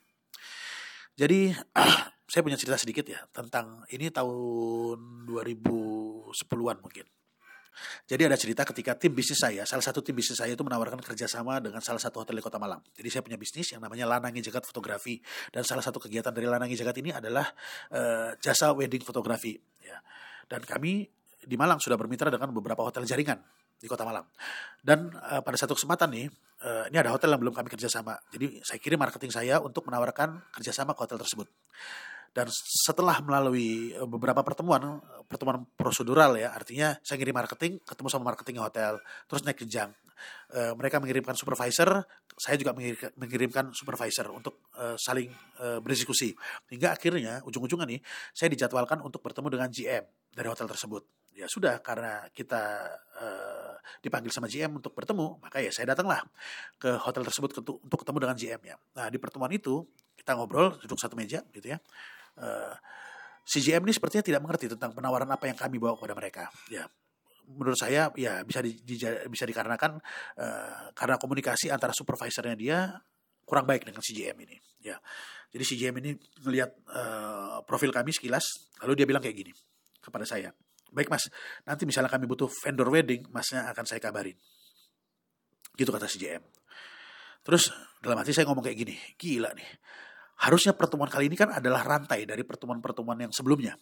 Jadi 1.14 1.54
saya 2.30 2.42
punya 2.42 2.58
cerita 2.58 2.78
sedikit 2.80 3.06
ya 3.06 3.22
tentang 3.30 3.86
ini 3.94 4.10
tahun 4.10 5.28
2010-an 5.28 6.78
mungkin. 6.82 7.06
Jadi 8.06 8.22
ada 8.22 8.38
cerita 8.38 8.62
ketika 8.62 8.94
tim 8.94 9.10
bisnis 9.10 9.42
saya, 9.42 9.66
salah 9.66 9.82
satu 9.82 9.98
tim 9.98 10.14
bisnis 10.14 10.38
saya 10.38 10.54
itu 10.54 10.62
menawarkan 10.62 11.02
kerjasama 11.02 11.58
dengan 11.58 11.82
salah 11.82 11.98
satu 11.98 12.22
hotel 12.22 12.38
di 12.38 12.44
Kota 12.44 12.54
Malang. 12.54 12.78
Jadi 12.94 13.08
saya 13.10 13.22
punya 13.26 13.34
bisnis 13.34 13.66
yang 13.74 13.82
namanya 13.82 14.06
Lanangi 14.06 14.38
Jagat 14.46 14.62
Fotografi 14.62 15.18
dan 15.50 15.66
salah 15.66 15.82
satu 15.82 15.98
kegiatan 15.98 16.30
dari 16.30 16.46
Lanangi 16.46 16.78
Jagat 16.78 17.02
ini 17.02 17.10
adalah 17.10 17.50
uh, 17.90 18.30
jasa 18.38 18.70
wedding 18.70 19.02
fotografi. 19.02 19.58
Ya. 19.82 19.98
Dan 20.46 20.62
kami 20.62 21.10
di 21.44 21.56
Malang 21.58 21.82
sudah 21.82 21.98
bermitra 21.98 22.30
dengan 22.30 22.54
beberapa 22.54 22.86
hotel 22.86 23.02
jaringan 23.04 23.42
di 23.84 23.88
Kota 23.92 24.08
Malang. 24.08 24.24
Dan 24.80 25.12
uh, 25.12 25.44
pada 25.44 25.60
satu 25.60 25.76
kesempatan 25.76 26.08
nih 26.08 26.32
uh, 26.64 26.88
ini 26.88 26.96
ada 26.96 27.12
hotel 27.12 27.28
yang 27.36 27.44
belum 27.44 27.52
kami 27.52 27.68
kerjasama. 27.68 28.16
Jadi 28.32 28.64
saya 28.64 28.80
kirim 28.80 28.96
marketing 28.96 29.28
saya 29.28 29.60
untuk 29.60 29.84
menawarkan 29.84 30.40
kerjasama 30.56 30.96
ke 30.96 31.04
hotel 31.04 31.20
tersebut. 31.20 31.44
Dan 32.34 32.50
setelah 32.50 33.22
melalui 33.22 33.94
eh, 33.94 34.08
beberapa 34.10 34.42
pertemuan, 34.42 34.98
pertemuan 35.30 35.62
prosedural 35.78 36.34
ya, 36.34 36.50
artinya 36.50 36.98
saya 37.06 37.22
ngirim 37.22 37.30
marketing, 37.38 37.78
ketemu 37.86 38.08
sama 38.10 38.34
marketing 38.34 38.58
hotel, 38.58 38.98
terus 39.30 39.46
naik 39.46 39.62
jenjang. 39.62 39.94
E, 40.50 40.72
mereka 40.78 40.98
mengirimkan 41.02 41.34
supervisor, 41.34 42.04
saya 42.34 42.56
juga 42.58 42.74
mengirimkan 43.16 43.74
supervisor 43.74 44.30
untuk 44.30 44.68
e, 44.74 44.94
saling 44.98 45.30
e, 45.60 45.66
berdiskusi. 45.80 46.34
Hingga 46.70 46.94
akhirnya 46.94 47.40
ujung-ujungnya 47.46 47.86
nih, 47.88 48.00
saya 48.32 48.48
dijadwalkan 48.52 49.02
untuk 49.02 49.20
bertemu 49.20 49.48
dengan 49.58 49.68
GM 49.68 50.04
dari 50.32 50.48
hotel 50.48 50.66
tersebut. 50.70 51.02
Ya 51.34 51.50
sudah, 51.50 51.82
karena 51.82 52.26
kita 52.30 52.62
e, 53.18 53.26
dipanggil 54.00 54.30
sama 54.30 54.46
GM 54.46 54.78
untuk 54.78 54.94
bertemu, 54.94 55.42
maka 55.42 55.58
ya 55.58 55.74
saya 55.74 55.94
datanglah 55.94 56.22
ke 56.78 56.94
hotel 57.00 57.26
tersebut 57.26 57.64
untuk 57.64 57.98
ketemu 58.02 58.18
dengan 58.22 58.36
GM-nya. 58.38 58.76
Nah 58.96 59.06
di 59.10 59.18
pertemuan 59.18 59.50
itu 59.50 59.82
kita 60.14 60.38
ngobrol 60.38 60.78
duduk 60.78 60.96
satu 60.96 61.18
meja 61.18 61.42
gitu 61.52 61.74
ya 61.74 61.78
si 63.44 63.60
GM 63.60 63.84
ini 63.84 63.92
sepertinya 63.92 64.24
tidak 64.24 64.40
mengerti 64.40 64.72
tentang 64.72 64.96
penawaran 64.96 65.28
apa 65.28 65.44
yang 65.46 65.54
kami 65.54 65.76
bawa 65.76 65.94
kepada 66.00 66.16
mereka. 66.16 66.44
Ya, 66.72 66.88
menurut 67.52 67.76
saya 67.76 68.08
ya 68.16 68.40
bisa 68.42 68.64
di, 68.64 68.76
di, 68.80 68.96
bisa 69.28 69.44
dikarenakan 69.44 70.00
uh, 70.40 70.90
karena 70.96 71.16
komunikasi 71.20 71.68
antara 71.68 71.92
supervisornya 71.92 72.56
dia 72.56 72.78
kurang 73.44 73.68
baik 73.68 73.84
dengan 73.88 74.00
GM 74.00 74.36
ini. 74.48 74.56
Ya, 74.84 74.96
jadi 75.52 75.64
GM 75.64 75.96
ini 76.00 76.10
melihat 76.44 76.72
uh, 76.90 77.60
profil 77.64 77.92
kami 77.92 78.12
sekilas, 78.12 78.74
lalu 78.84 78.92
dia 78.98 79.06
bilang 79.08 79.20
kayak 79.20 79.36
gini 79.36 79.52
kepada 80.00 80.24
saya. 80.24 80.52
Baik 80.94 81.10
mas, 81.10 81.26
nanti 81.66 81.84
misalnya 81.84 82.10
kami 82.12 82.24
butuh 82.24 82.46
vendor 82.48 82.86
wedding, 82.88 83.26
masnya 83.30 83.66
akan 83.70 83.84
saya 83.84 84.00
kabarin. 84.00 84.36
Gitu 85.74 85.90
kata 85.90 86.06
GM. 86.06 86.42
Terus 87.44 87.68
dalam 88.00 88.16
hati 88.16 88.32
saya 88.32 88.48
ngomong 88.48 88.64
kayak 88.64 88.78
gini, 88.78 88.96
gila 89.18 89.52
nih 89.52 89.68
Harusnya 90.34 90.74
pertemuan 90.74 91.06
kali 91.06 91.30
ini 91.30 91.38
kan 91.38 91.46
adalah 91.46 91.86
rantai 91.86 92.26
dari 92.26 92.42
pertemuan-pertemuan 92.42 93.14
yang 93.22 93.30
sebelumnya. 93.30 93.78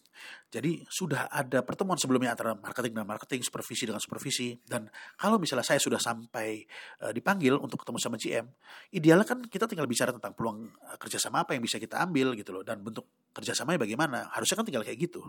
Jadi 0.52 0.84
sudah 0.84 1.32
ada 1.32 1.64
pertemuan 1.64 1.96
sebelumnya 1.96 2.36
antara 2.36 2.52
marketing 2.52 2.92
dan 2.92 3.08
marketing, 3.08 3.40
supervisi 3.40 3.88
dengan 3.88 4.04
supervisi. 4.04 4.60
Dan 4.60 4.84
kalau 5.16 5.40
misalnya 5.40 5.64
saya 5.64 5.80
sudah 5.80 5.96
sampai 5.96 6.60
uh, 7.08 7.12
dipanggil 7.16 7.56
untuk 7.56 7.80
ketemu 7.80 7.98
sama 7.98 8.20
GM, 8.20 8.46
idealnya 8.92 9.24
kan 9.24 9.40
kita 9.48 9.64
tinggal 9.64 9.88
bicara 9.88 10.12
tentang 10.12 10.36
peluang 10.36 10.68
uh, 10.68 10.96
kerjasama 11.00 11.40
apa 11.40 11.56
yang 11.56 11.64
bisa 11.64 11.80
kita 11.80 12.04
ambil 12.04 12.36
gitu 12.36 12.52
loh. 12.52 12.60
Dan 12.60 12.84
bentuk 12.84 13.32
kerjasamanya 13.32 13.80
bagaimana. 13.80 14.28
Harusnya 14.36 14.60
kan 14.60 14.68
tinggal 14.68 14.84
kayak 14.84 15.00
gitu. 15.00 15.24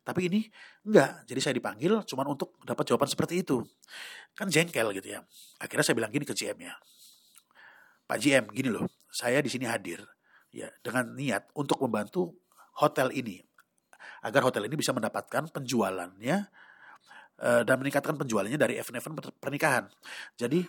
Tapi 0.00 0.32
ini 0.32 0.48
enggak. 0.88 1.28
Jadi 1.28 1.40
saya 1.44 1.54
dipanggil 1.60 1.92
cuma 2.08 2.24
untuk 2.24 2.56
dapat 2.64 2.88
jawaban 2.88 3.12
seperti 3.12 3.44
itu. 3.44 3.60
Kan 4.32 4.48
jengkel 4.48 4.96
gitu 4.96 5.12
ya. 5.12 5.20
Akhirnya 5.60 5.84
saya 5.84 5.96
bilang 6.00 6.08
gini 6.08 6.24
ke 6.24 6.32
GM 6.32 6.56
ya. 6.56 6.72
Pak 8.04 8.16
GM, 8.20 8.44
gini 8.52 8.68
loh, 8.68 8.84
saya 9.08 9.40
di 9.40 9.48
sini 9.48 9.64
hadir 9.64 10.04
ya 10.54 10.70
dengan 10.78 11.10
niat 11.18 11.50
untuk 11.58 11.82
membantu 11.82 12.38
hotel 12.78 13.10
ini 13.10 13.42
agar 14.22 14.40
hotel 14.46 14.70
ini 14.70 14.78
bisa 14.78 14.94
mendapatkan 14.94 15.50
penjualannya 15.50 16.36
uh, 17.42 17.62
dan 17.66 17.76
meningkatkan 17.76 18.14
penjualannya 18.14 18.56
dari 18.56 18.78
event-event 18.78 19.34
pernikahan. 19.42 19.90
Jadi 20.38 20.64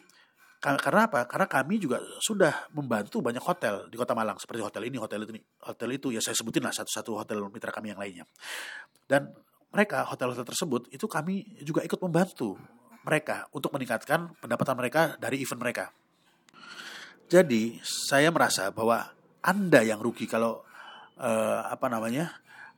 karena 0.59 1.05
apa? 1.05 1.29
Karena 1.29 1.45
kami 1.45 1.77
juga 1.77 2.01
sudah 2.17 2.73
membantu 2.73 3.21
banyak 3.21 3.43
hotel 3.43 3.85
di 3.85 3.95
Kota 4.01 4.17
Malang 4.17 4.41
seperti 4.41 4.65
hotel 4.65 4.89
ini, 4.89 4.97
hotel 4.97 5.21
itu, 5.21 5.37
hotel 5.61 5.89
itu 5.93 6.07
ya 6.09 6.17
saya 6.17 6.33
sebutin 6.33 6.65
lah 6.65 6.73
satu-satu 6.73 7.21
hotel 7.21 7.37
mitra 7.53 7.69
kami 7.69 7.93
yang 7.93 8.01
lainnya. 8.01 8.25
Dan 9.05 9.29
mereka 9.69 10.09
hotel-hotel 10.09 10.47
tersebut 10.47 10.81
itu 10.89 11.05
kami 11.05 11.61
juga 11.61 11.85
ikut 11.85 12.01
membantu 12.01 12.57
mereka 13.05 13.45
untuk 13.53 13.69
meningkatkan 13.77 14.33
pendapatan 14.41 14.73
mereka 14.73 15.13
dari 15.21 15.37
event 15.37 15.61
mereka. 15.61 15.85
Jadi 17.29 17.77
saya 17.85 18.33
merasa 18.33 18.73
bahwa 18.73 19.05
anda 19.45 19.85
yang 19.85 20.01
rugi 20.01 20.25
kalau 20.25 20.65
uh, 21.21 21.61
apa 21.69 21.85
namanya 21.85 22.33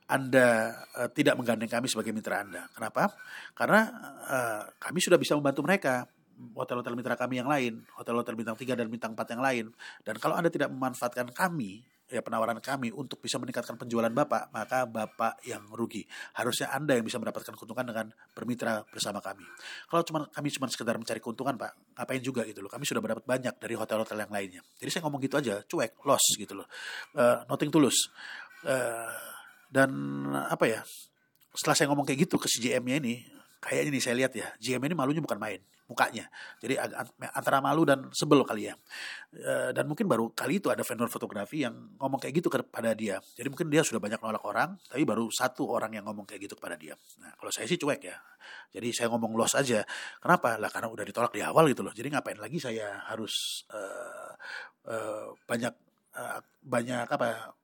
anda 0.08 0.72
uh, 0.96 1.08
tidak 1.12 1.36
menggandeng 1.36 1.68
kami 1.68 1.84
sebagai 1.84 2.16
mitra 2.16 2.40
Anda. 2.40 2.64
Kenapa? 2.72 3.12
Karena 3.52 3.92
uh, 4.24 4.62
kami 4.80 5.04
sudah 5.04 5.20
bisa 5.20 5.36
membantu 5.36 5.60
mereka 5.60 6.08
hotel-hotel 6.56 6.96
mitra 6.96 7.12
kami 7.12 7.44
yang 7.44 7.50
lain, 7.50 7.84
hotel-hotel 7.92 8.32
bintang 8.32 8.56
3 8.56 8.72
dan 8.72 8.88
bintang 8.88 9.12
4 9.12 9.34
yang 9.36 9.42
lain. 9.44 9.64
Dan 10.00 10.16
kalau 10.16 10.40
Anda 10.40 10.48
tidak 10.48 10.72
memanfaatkan 10.72 11.28
kami 11.36 11.84
ya 12.08 12.24
penawaran 12.24 12.56
kami 12.58 12.88
untuk 12.90 13.20
bisa 13.20 13.36
meningkatkan 13.36 13.76
penjualan 13.76 14.08
Bapak, 14.08 14.48
maka 14.48 14.88
Bapak 14.88 15.44
yang 15.44 15.68
rugi. 15.72 16.08
Harusnya 16.32 16.72
Anda 16.72 16.96
yang 16.96 17.04
bisa 17.04 17.20
mendapatkan 17.20 17.52
keuntungan 17.52 17.84
dengan 17.84 18.06
bermitra 18.32 18.82
bersama 18.88 19.20
kami. 19.20 19.44
Kalau 19.86 20.02
cuma 20.02 20.18
kami 20.32 20.48
cuma 20.48 20.66
sekedar 20.72 20.96
mencari 20.96 21.20
keuntungan, 21.20 21.54
Pak, 21.60 22.00
ngapain 22.00 22.22
juga 22.24 22.48
gitu 22.48 22.64
loh. 22.64 22.72
Kami 22.72 22.88
sudah 22.88 23.04
mendapat 23.04 23.24
banyak 23.28 23.54
dari 23.60 23.74
hotel-hotel 23.76 24.16
yang 24.24 24.32
lainnya. 24.32 24.62
Jadi 24.80 24.88
saya 24.88 25.02
ngomong 25.04 25.20
gitu 25.20 25.36
aja, 25.36 25.54
cuek, 25.62 25.92
loss 26.08 26.24
gitu 26.34 26.52
loh. 26.56 26.66
Uh, 27.12 27.44
nothing 27.46 27.68
tulus. 27.68 28.08
Uh, 28.64 29.12
dan 29.68 29.90
apa 30.34 30.64
ya? 30.64 30.80
Setelah 31.52 31.76
saya 31.76 31.86
ngomong 31.92 32.08
kayak 32.08 32.28
gitu 32.28 32.40
ke 32.40 32.48
si 32.48 32.64
GM-nya 32.64 33.04
ini, 33.04 33.20
kayaknya 33.60 33.90
nih 33.92 34.02
saya 34.02 34.14
lihat 34.16 34.32
ya, 34.32 34.48
GM 34.56 34.82
ini 34.88 34.94
malunya 34.96 35.20
bukan 35.20 35.36
main 35.36 35.60
mukanya. 35.88 36.28
Jadi 36.60 36.76
antara 37.32 37.64
malu 37.64 37.88
dan 37.88 38.12
sebel 38.12 38.44
kali 38.44 38.68
ya. 38.68 38.74
E, 39.32 39.72
dan 39.72 39.88
mungkin 39.88 40.04
baru 40.04 40.30
kali 40.36 40.60
itu 40.60 40.68
ada 40.68 40.84
vendor 40.84 41.08
fotografi 41.08 41.64
yang 41.64 41.96
ngomong 41.96 42.20
kayak 42.20 42.44
gitu 42.44 42.48
kepada 42.52 42.92
dia. 42.92 43.16
Jadi 43.34 43.48
mungkin 43.48 43.72
dia 43.72 43.80
sudah 43.80 43.96
banyak 43.98 44.20
nolak 44.20 44.44
orang, 44.44 44.76
tapi 44.84 45.02
baru 45.08 45.32
satu 45.32 45.64
orang 45.72 45.96
yang 45.96 46.04
ngomong 46.04 46.28
kayak 46.28 46.44
gitu 46.44 46.54
kepada 46.60 46.76
dia. 46.76 46.92
Nah, 47.24 47.32
kalau 47.40 47.48
saya 47.48 47.64
sih 47.64 47.80
cuek 47.80 48.04
ya. 48.04 48.16
Jadi 48.68 48.92
saya 48.92 49.08
ngomong 49.08 49.32
los 49.32 49.56
aja. 49.56 49.80
Kenapa? 50.20 50.60
Lah 50.60 50.68
karena 50.68 50.92
udah 50.92 51.04
ditolak 51.08 51.32
di 51.32 51.40
awal 51.40 51.72
gitu 51.72 51.80
loh. 51.80 51.92
Jadi 51.96 52.12
ngapain 52.12 52.36
lagi 52.36 52.60
saya 52.60 53.00
harus 53.08 53.64
uh, 53.72 54.32
uh, 54.92 55.32
banyak 55.48 55.72
uh, 56.16 56.40
banyak 56.60 57.08
apa 57.08 57.56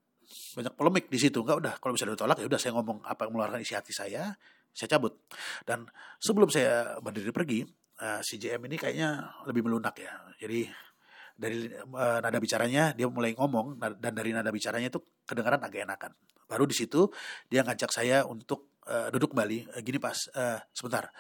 banyak 0.57 0.75
polemik 0.75 1.07
di 1.13 1.19
situ 1.21 1.45
enggak 1.45 1.59
udah 1.61 1.75
kalau 1.79 1.93
bisa 1.95 2.09
ditolak 2.09 2.41
ya 2.41 2.47
udah 2.49 2.61
saya 2.61 2.73
ngomong 2.75 3.05
apa 3.05 3.29
yang 3.29 3.31
mengeluarkan 3.37 3.61
isi 3.61 3.77
hati 3.77 3.93
saya 3.93 4.35
saya 4.75 4.89
cabut 4.99 5.15
dan 5.63 5.87
sebelum 6.19 6.51
saya 6.51 6.99
berdiri 6.99 7.31
pergi 7.31 7.61
uh, 8.01 8.21
si 8.25 8.41
JM 8.41 8.65
ini 8.67 8.77
kayaknya 8.81 9.23
lebih 9.47 9.67
melunak 9.67 9.95
ya. 9.99 10.13
Jadi 10.41 10.67
dari 11.35 11.67
uh, 11.71 12.19
nada 12.23 12.39
bicaranya 12.39 12.95
dia 12.95 13.11
mulai 13.11 13.35
ngomong 13.35 13.79
dan 13.79 14.13
dari 14.15 14.31
nada 14.31 14.55
bicaranya 14.55 14.87
itu 14.91 15.03
kedengaran 15.27 15.63
agak 15.63 15.83
enakan. 15.87 16.13
Baru 16.47 16.65
di 16.65 16.75
situ 16.77 17.11
dia 17.51 17.67
ngajak 17.67 17.91
saya 17.91 18.23
untuk 18.27 18.79
uh, 18.87 19.11
duduk 19.11 19.35
kembali. 19.35 19.83
Gini 19.83 19.99
pas 19.99 20.17
uh, 20.35 20.59
sebentar. 20.71 21.11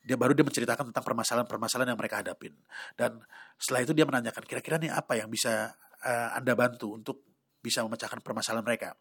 Dia 0.00 0.16
baru 0.16 0.32
dia 0.32 0.46
menceritakan 0.46 0.88
tentang 0.88 1.04
permasalahan-permasalahan 1.04 1.92
yang 1.92 2.00
mereka 2.00 2.24
hadapin. 2.24 2.56
Dan 2.96 3.20
setelah 3.60 3.84
itu 3.84 3.92
dia 3.92 4.08
menanyakan 4.08 4.44
kira-kira 4.48 4.80
nih 4.80 4.88
apa 4.88 5.20
yang 5.20 5.28
bisa 5.28 5.76
uh, 6.00 6.28
Anda 6.32 6.56
bantu 6.56 6.96
untuk 6.96 7.28
bisa 7.58 7.84
memecahkan 7.84 8.24
permasalahan 8.24 8.64
mereka. 8.64 8.96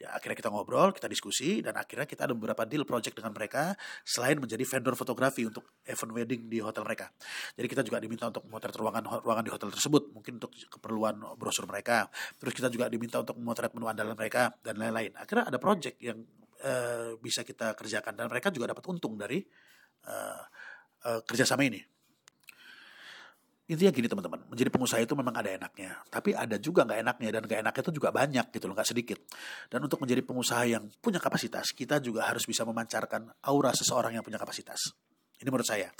Ya 0.00 0.14
akhirnya 0.16 0.36
kita 0.38 0.50
ngobrol, 0.50 0.90
kita 0.94 1.06
diskusi 1.06 1.60
dan 1.60 1.78
akhirnya 1.78 2.06
kita 2.08 2.26
ada 2.26 2.34
beberapa 2.34 2.62
deal 2.66 2.82
project 2.88 3.18
dengan 3.18 3.32
mereka 3.32 3.76
selain 4.02 4.38
menjadi 4.38 4.64
vendor 4.64 4.94
fotografi 4.98 5.46
untuk 5.46 5.82
event 5.84 6.12
wedding 6.12 6.48
di 6.48 6.58
hotel 6.58 6.82
mereka. 6.82 7.12
Jadi 7.54 7.66
kita 7.68 7.82
juga 7.86 7.98
diminta 8.02 8.28
untuk 8.28 8.44
memotret 8.48 8.74
ruangan 8.76 9.02
ruangan 9.22 9.44
di 9.44 9.52
hotel 9.52 9.68
tersebut 9.70 10.12
mungkin 10.14 10.42
untuk 10.42 10.52
keperluan 10.72 11.16
brosur 11.36 11.68
mereka. 11.68 12.08
Terus 12.40 12.52
kita 12.56 12.68
juga 12.72 12.88
diminta 12.88 13.20
untuk 13.20 13.36
memotret 13.38 13.72
menu 13.76 13.86
andalan 13.86 14.16
mereka 14.16 14.54
dan 14.64 14.80
lain-lain. 14.80 15.14
Akhirnya 15.18 15.50
ada 15.52 15.58
project 15.60 16.00
yang 16.00 16.18
uh, 16.62 17.18
bisa 17.18 17.42
kita 17.42 17.74
kerjakan 17.76 18.16
dan 18.16 18.26
mereka 18.30 18.48
juga 18.54 18.72
dapat 18.72 18.84
untung 18.88 19.18
dari 19.18 19.42
uh, 20.08 20.42
uh, 21.06 21.20
kerjasama 21.26 21.66
ini. 21.66 21.91
Intinya 23.72 23.88
gini 23.88 24.04
teman-teman, 24.04 24.44
menjadi 24.52 24.68
pengusaha 24.68 25.00
itu 25.00 25.16
memang 25.16 25.32
ada 25.32 25.48
enaknya, 25.48 25.96
tapi 26.12 26.36
ada 26.36 26.60
juga 26.60 26.84
nggak 26.84 27.00
enaknya 27.08 27.28
dan 27.32 27.42
nggak 27.48 27.60
enaknya 27.64 27.82
itu 27.88 27.92
juga 27.96 28.12
banyak 28.12 28.46
gitu 28.52 28.64
loh, 28.68 28.76
nggak 28.76 28.90
sedikit. 28.92 29.18
Dan 29.72 29.80
untuk 29.88 29.96
menjadi 29.96 30.20
pengusaha 30.20 30.62
yang 30.68 30.84
punya 31.00 31.16
kapasitas, 31.16 31.72
kita 31.72 31.96
juga 32.04 32.28
harus 32.28 32.44
bisa 32.44 32.68
memancarkan 32.68 33.32
aura 33.48 33.72
seseorang 33.72 34.12
yang 34.12 34.20
punya 34.20 34.36
kapasitas. 34.36 34.92
Ini 35.40 35.48
menurut 35.50 35.66
saya. 35.66 35.90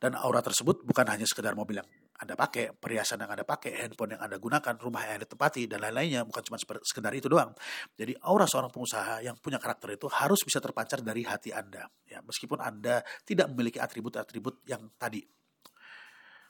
Dan 0.00 0.16
aura 0.16 0.40
tersebut 0.40 0.86
bukan 0.86 1.04
hanya 1.10 1.28
sekedar 1.28 1.52
mobil 1.52 1.82
yang 1.82 1.88
Anda 2.16 2.32
pakai, 2.32 2.72
perhiasan 2.72 3.20
yang 3.20 3.28
Anda 3.28 3.44
pakai, 3.44 3.76
handphone 3.84 4.16
yang 4.16 4.24
Anda 4.24 4.40
gunakan, 4.40 4.74
rumah 4.80 5.04
yang 5.04 5.20
Anda 5.20 5.28
tepati, 5.28 5.68
dan 5.68 5.84
lain-lainnya. 5.84 6.24
Bukan 6.24 6.42
cuma 6.48 6.56
sekedar 6.56 7.12
itu 7.12 7.28
doang. 7.28 7.52
Jadi 7.92 8.16
aura 8.24 8.48
seorang 8.48 8.72
pengusaha 8.72 9.20
yang 9.20 9.36
punya 9.36 9.60
karakter 9.60 10.00
itu 10.00 10.08
harus 10.08 10.40
bisa 10.40 10.64
terpancar 10.64 11.04
dari 11.04 11.28
hati 11.28 11.52
Anda. 11.52 11.84
Ya, 12.08 12.24
meskipun 12.24 12.56
Anda 12.56 13.04
tidak 13.28 13.52
memiliki 13.52 13.76
atribut-atribut 13.76 14.64
yang 14.64 14.88
tadi 14.96 15.20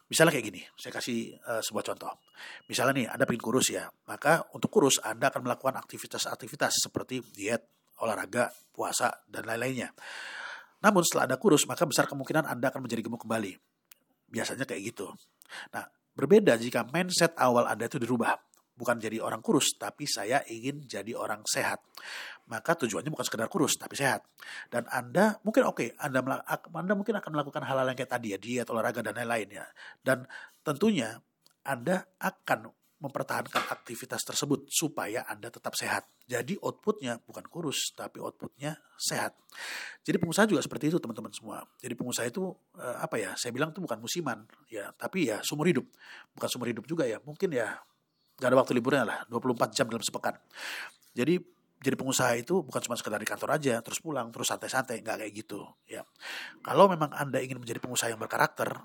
Misalnya 0.07 0.39
kayak 0.39 0.47
gini, 0.47 0.63
saya 0.79 0.95
kasih 0.95 1.35
uh, 1.51 1.59
sebuah 1.59 1.85
contoh. 1.93 2.13
Misalnya 2.71 2.95
nih, 2.95 3.07
Anda 3.11 3.25
pengen 3.27 3.43
kurus 3.43 3.75
ya, 3.75 3.91
maka 4.07 4.47
untuk 4.55 4.71
kurus 4.71 5.03
Anda 5.03 5.35
akan 5.35 5.51
melakukan 5.51 5.75
aktivitas-aktivitas 5.83 6.87
seperti 6.87 7.27
diet, 7.35 7.67
olahraga, 7.99 8.55
puasa, 8.71 9.11
dan 9.27 9.51
lain-lainnya. 9.51 9.91
Namun 10.87 11.03
setelah 11.03 11.27
Anda 11.27 11.37
kurus, 11.43 11.67
maka 11.67 11.83
besar 11.91 12.07
kemungkinan 12.07 12.47
Anda 12.47 12.71
akan 12.71 12.87
menjadi 12.87 13.03
gemuk 13.03 13.27
kembali. 13.27 13.59
Biasanya 14.31 14.63
kayak 14.63 14.95
gitu. 14.95 15.11
Nah, 15.75 15.91
berbeda 16.15 16.55
jika 16.55 16.87
mindset 16.87 17.35
awal 17.35 17.67
Anda 17.67 17.91
itu 17.91 17.99
dirubah 17.99 18.39
bukan 18.77 19.01
jadi 19.01 19.19
orang 19.25 19.41
kurus, 19.41 19.75
tapi 19.81 20.05
saya 20.05 20.45
ingin 20.47 20.85
jadi 20.85 21.17
orang 21.17 21.43
sehat. 21.49 21.81
Maka 22.47 22.77
tujuannya 22.77 23.11
bukan 23.11 23.27
sekedar 23.27 23.49
kurus, 23.49 23.75
tapi 23.81 23.97
sehat. 23.97 24.23
Dan 24.69 24.87
Anda 24.93 25.41
mungkin 25.43 25.67
oke, 25.67 25.83
okay, 25.83 25.89
Anda, 25.99 26.23
Anda 26.71 26.95
mungkin 26.95 27.19
akan 27.19 27.31
melakukan 27.33 27.65
hal-hal 27.65 27.89
yang 27.91 27.99
kayak 27.99 28.13
tadi 28.13 28.37
ya, 28.37 28.39
diet, 28.39 28.69
olahraga, 28.71 29.03
dan 29.03 29.17
lain-lain 29.17 29.49
ya. 29.51 29.67
Dan 30.05 30.29
tentunya 30.63 31.19
Anda 31.67 32.07
akan 32.21 32.71
mempertahankan 32.97 33.69
aktivitas 33.69 34.25
tersebut 34.25 34.73
supaya 34.73 35.29
Anda 35.29 35.53
tetap 35.53 35.77
sehat. 35.77 36.09
Jadi 36.25 36.57
outputnya 36.65 37.21
bukan 37.21 37.45
kurus, 37.45 37.93
tapi 37.93 38.25
outputnya 38.25 38.81
sehat. 38.97 39.37
Jadi 40.01 40.17
pengusaha 40.17 40.49
juga 40.49 40.65
seperti 40.65 40.89
itu 40.89 40.97
teman-teman 40.97 41.29
semua. 41.31 41.61
Jadi 41.77 41.93
pengusaha 41.93 42.25
itu 42.25 42.57
eh, 42.81 42.97
apa 42.97 43.21
ya? 43.21 43.37
Saya 43.37 43.53
bilang 43.53 43.71
itu 43.71 43.85
bukan 43.85 44.01
musiman, 44.01 44.49
ya, 44.73 44.89
tapi 44.97 45.29
ya 45.29 45.45
sumur 45.45 45.69
hidup. 45.69 45.85
Bukan 46.33 46.49
sumur 46.49 46.73
hidup 46.73 46.89
juga 46.89 47.05
ya. 47.05 47.21
Mungkin 47.21 47.53
ya 47.53 47.77
nggak 48.37 48.49
ada 48.49 48.59
waktu 48.59 48.73
liburnya 48.77 49.05
lah, 49.05 49.19
24 49.29 49.73
jam 49.73 49.87
dalam 49.89 50.05
sepekan. 50.05 50.37
Jadi 51.17 51.41
jadi 51.77 51.93
pengusaha 51.93 52.33
itu 52.41 52.65
bukan 52.65 52.81
cuma 52.89 52.97
sekedar 52.97 53.21
di 53.21 53.29
kantor 53.29 53.61
aja, 53.61 53.79
terus 53.85 54.01
pulang, 54.01 54.33
terus 54.33 54.49
santai-santai, 54.49 55.05
nggak 55.05 55.17
kayak 55.23 55.33
gitu. 55.33 55.61
Ya, 55.87 56.03
kalau 56.65 56.89
memang 56.89 57.13
anda 57.13 57.39
ingin 57.39 57.61
menjadi 57.61 57.79
pengusaha 57.85 58.09
yang 58.11 58.21
berkarakter, 58.21 58.81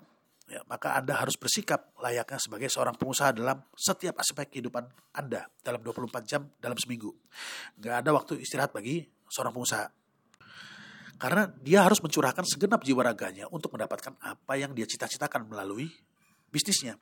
ya, 0.51 0.59
maka 0.67 0.99
Anda 0.99 1.15
harus 1.15 1.39
bersikap 1.39 1.95
layaknya 2.03 2.35
sebagai 2.35 2.67
seorang 2.67 2.99
pengusaha 2.99 3.31
dalam 3.31 3.63
setiap 3.71 4.19
aspek 4.19 4.51
kehidupan 4.51 4.83
Anda 5.15 5.47
dalam 5.63 5.79
24 5.79 6.27
jam 6.27 6.51
dalam 6.59 6.75
seminggu. 6.75 7.15
Nggak 7.79 7.95
ada 8.03 8.09
waktu 8.11 8.43
istirahat 8.43 8.75
bagi 8.75 9.07
seorang 9.31 9.55
pengusaha. 9.55 9.87
Karena 11.15 11.47
dia 11.61 11.85
harus 11.85 12.01
mencurahkan 12.01 12.43
segenap 12.43 12.81
jiwa 12.83 13.05
raganya 13.05 13.45
untuk 13.53 13.77
mendapatkan 13.77 14.17
apa 14.19 14.53
yang 14.57 14.73
dia 14.75 14.89
cita-citakan 14.89 15.47
melalui 15.47 15.87
bisnisnya. 16.51 16.99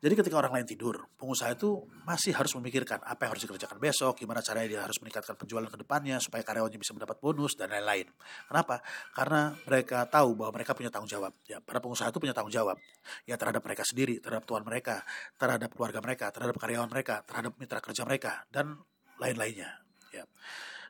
Jadi 0.00 0.16
ketika 0.16 0.40
orang 0.40 0.56
lain 0.56 0.64
tidur, 0.64 1.12
pengusaha 1.20 1.52
itu 1.52 1.84
masih 2.08 2.32
harus 2.32 2.56
memikirkan 2.56 3.04
apa 3.04 3.28
yang 3.28 3.36
harus 3.36 3.44
dikerjakan 3.44 3.76
besok, 3.76 4.16
gimana 4.16 4.40
caranya 4.40 4.68
dia 4.72 4.80
harus 4.80 4.96
meningkatkan 5.04 5.36
penjualan 5.36 5.68
ke 5.68 5.76
depannya 5.76 6.16
supaya 6.16 6.40
karyawannya 6.40 6.80
bisa 6.80 6.96
mendapat 6.96 7.20
bonus 7.20 7.52
dan 7.52 7.68
lain-lain. 7.68 8.08
Kenapa? 8.48 8.80
Karena 9.12 9.52
mereka 9.68 10.08
tahu 10.08 10.40
bahwa 10.40 10.56
mereka 10.56 10.72
punya 10.72 10.88
tanggung 10.88 11.12
jawab. 11.12 11.36
Ya, 11.44 11.60
para 11.60 11.84
pengusaha 11.84 12.08
itu 12.08 12.16
punya 12.16 12.32
tanggung 12.32 12.52
jawab 12.52 12.80
ya 13.28 13.36
terhadap 13.36 13.60
mereka 13.60 13.84
sendiri, 13.84 14.24
terhadap 14.24 14.48
tuan 14.48 14.64
mereka, 14.64 15.04
terhadap 15.36 15.68
keluarga 15.76 16.00
mereka, 16.00 16.32
terhadap 16.32 16.56
karyawan 16.56 16.88
mereka, 16.88 17.20
terhadap 17.28 17.52
mitra 17.60 17.84
kerja 17.84 18.02
mereka 18.08 18.32
dan 18.48 18.80
lain-lainnya. 19.20 19.84
Ya. 20.16 20.24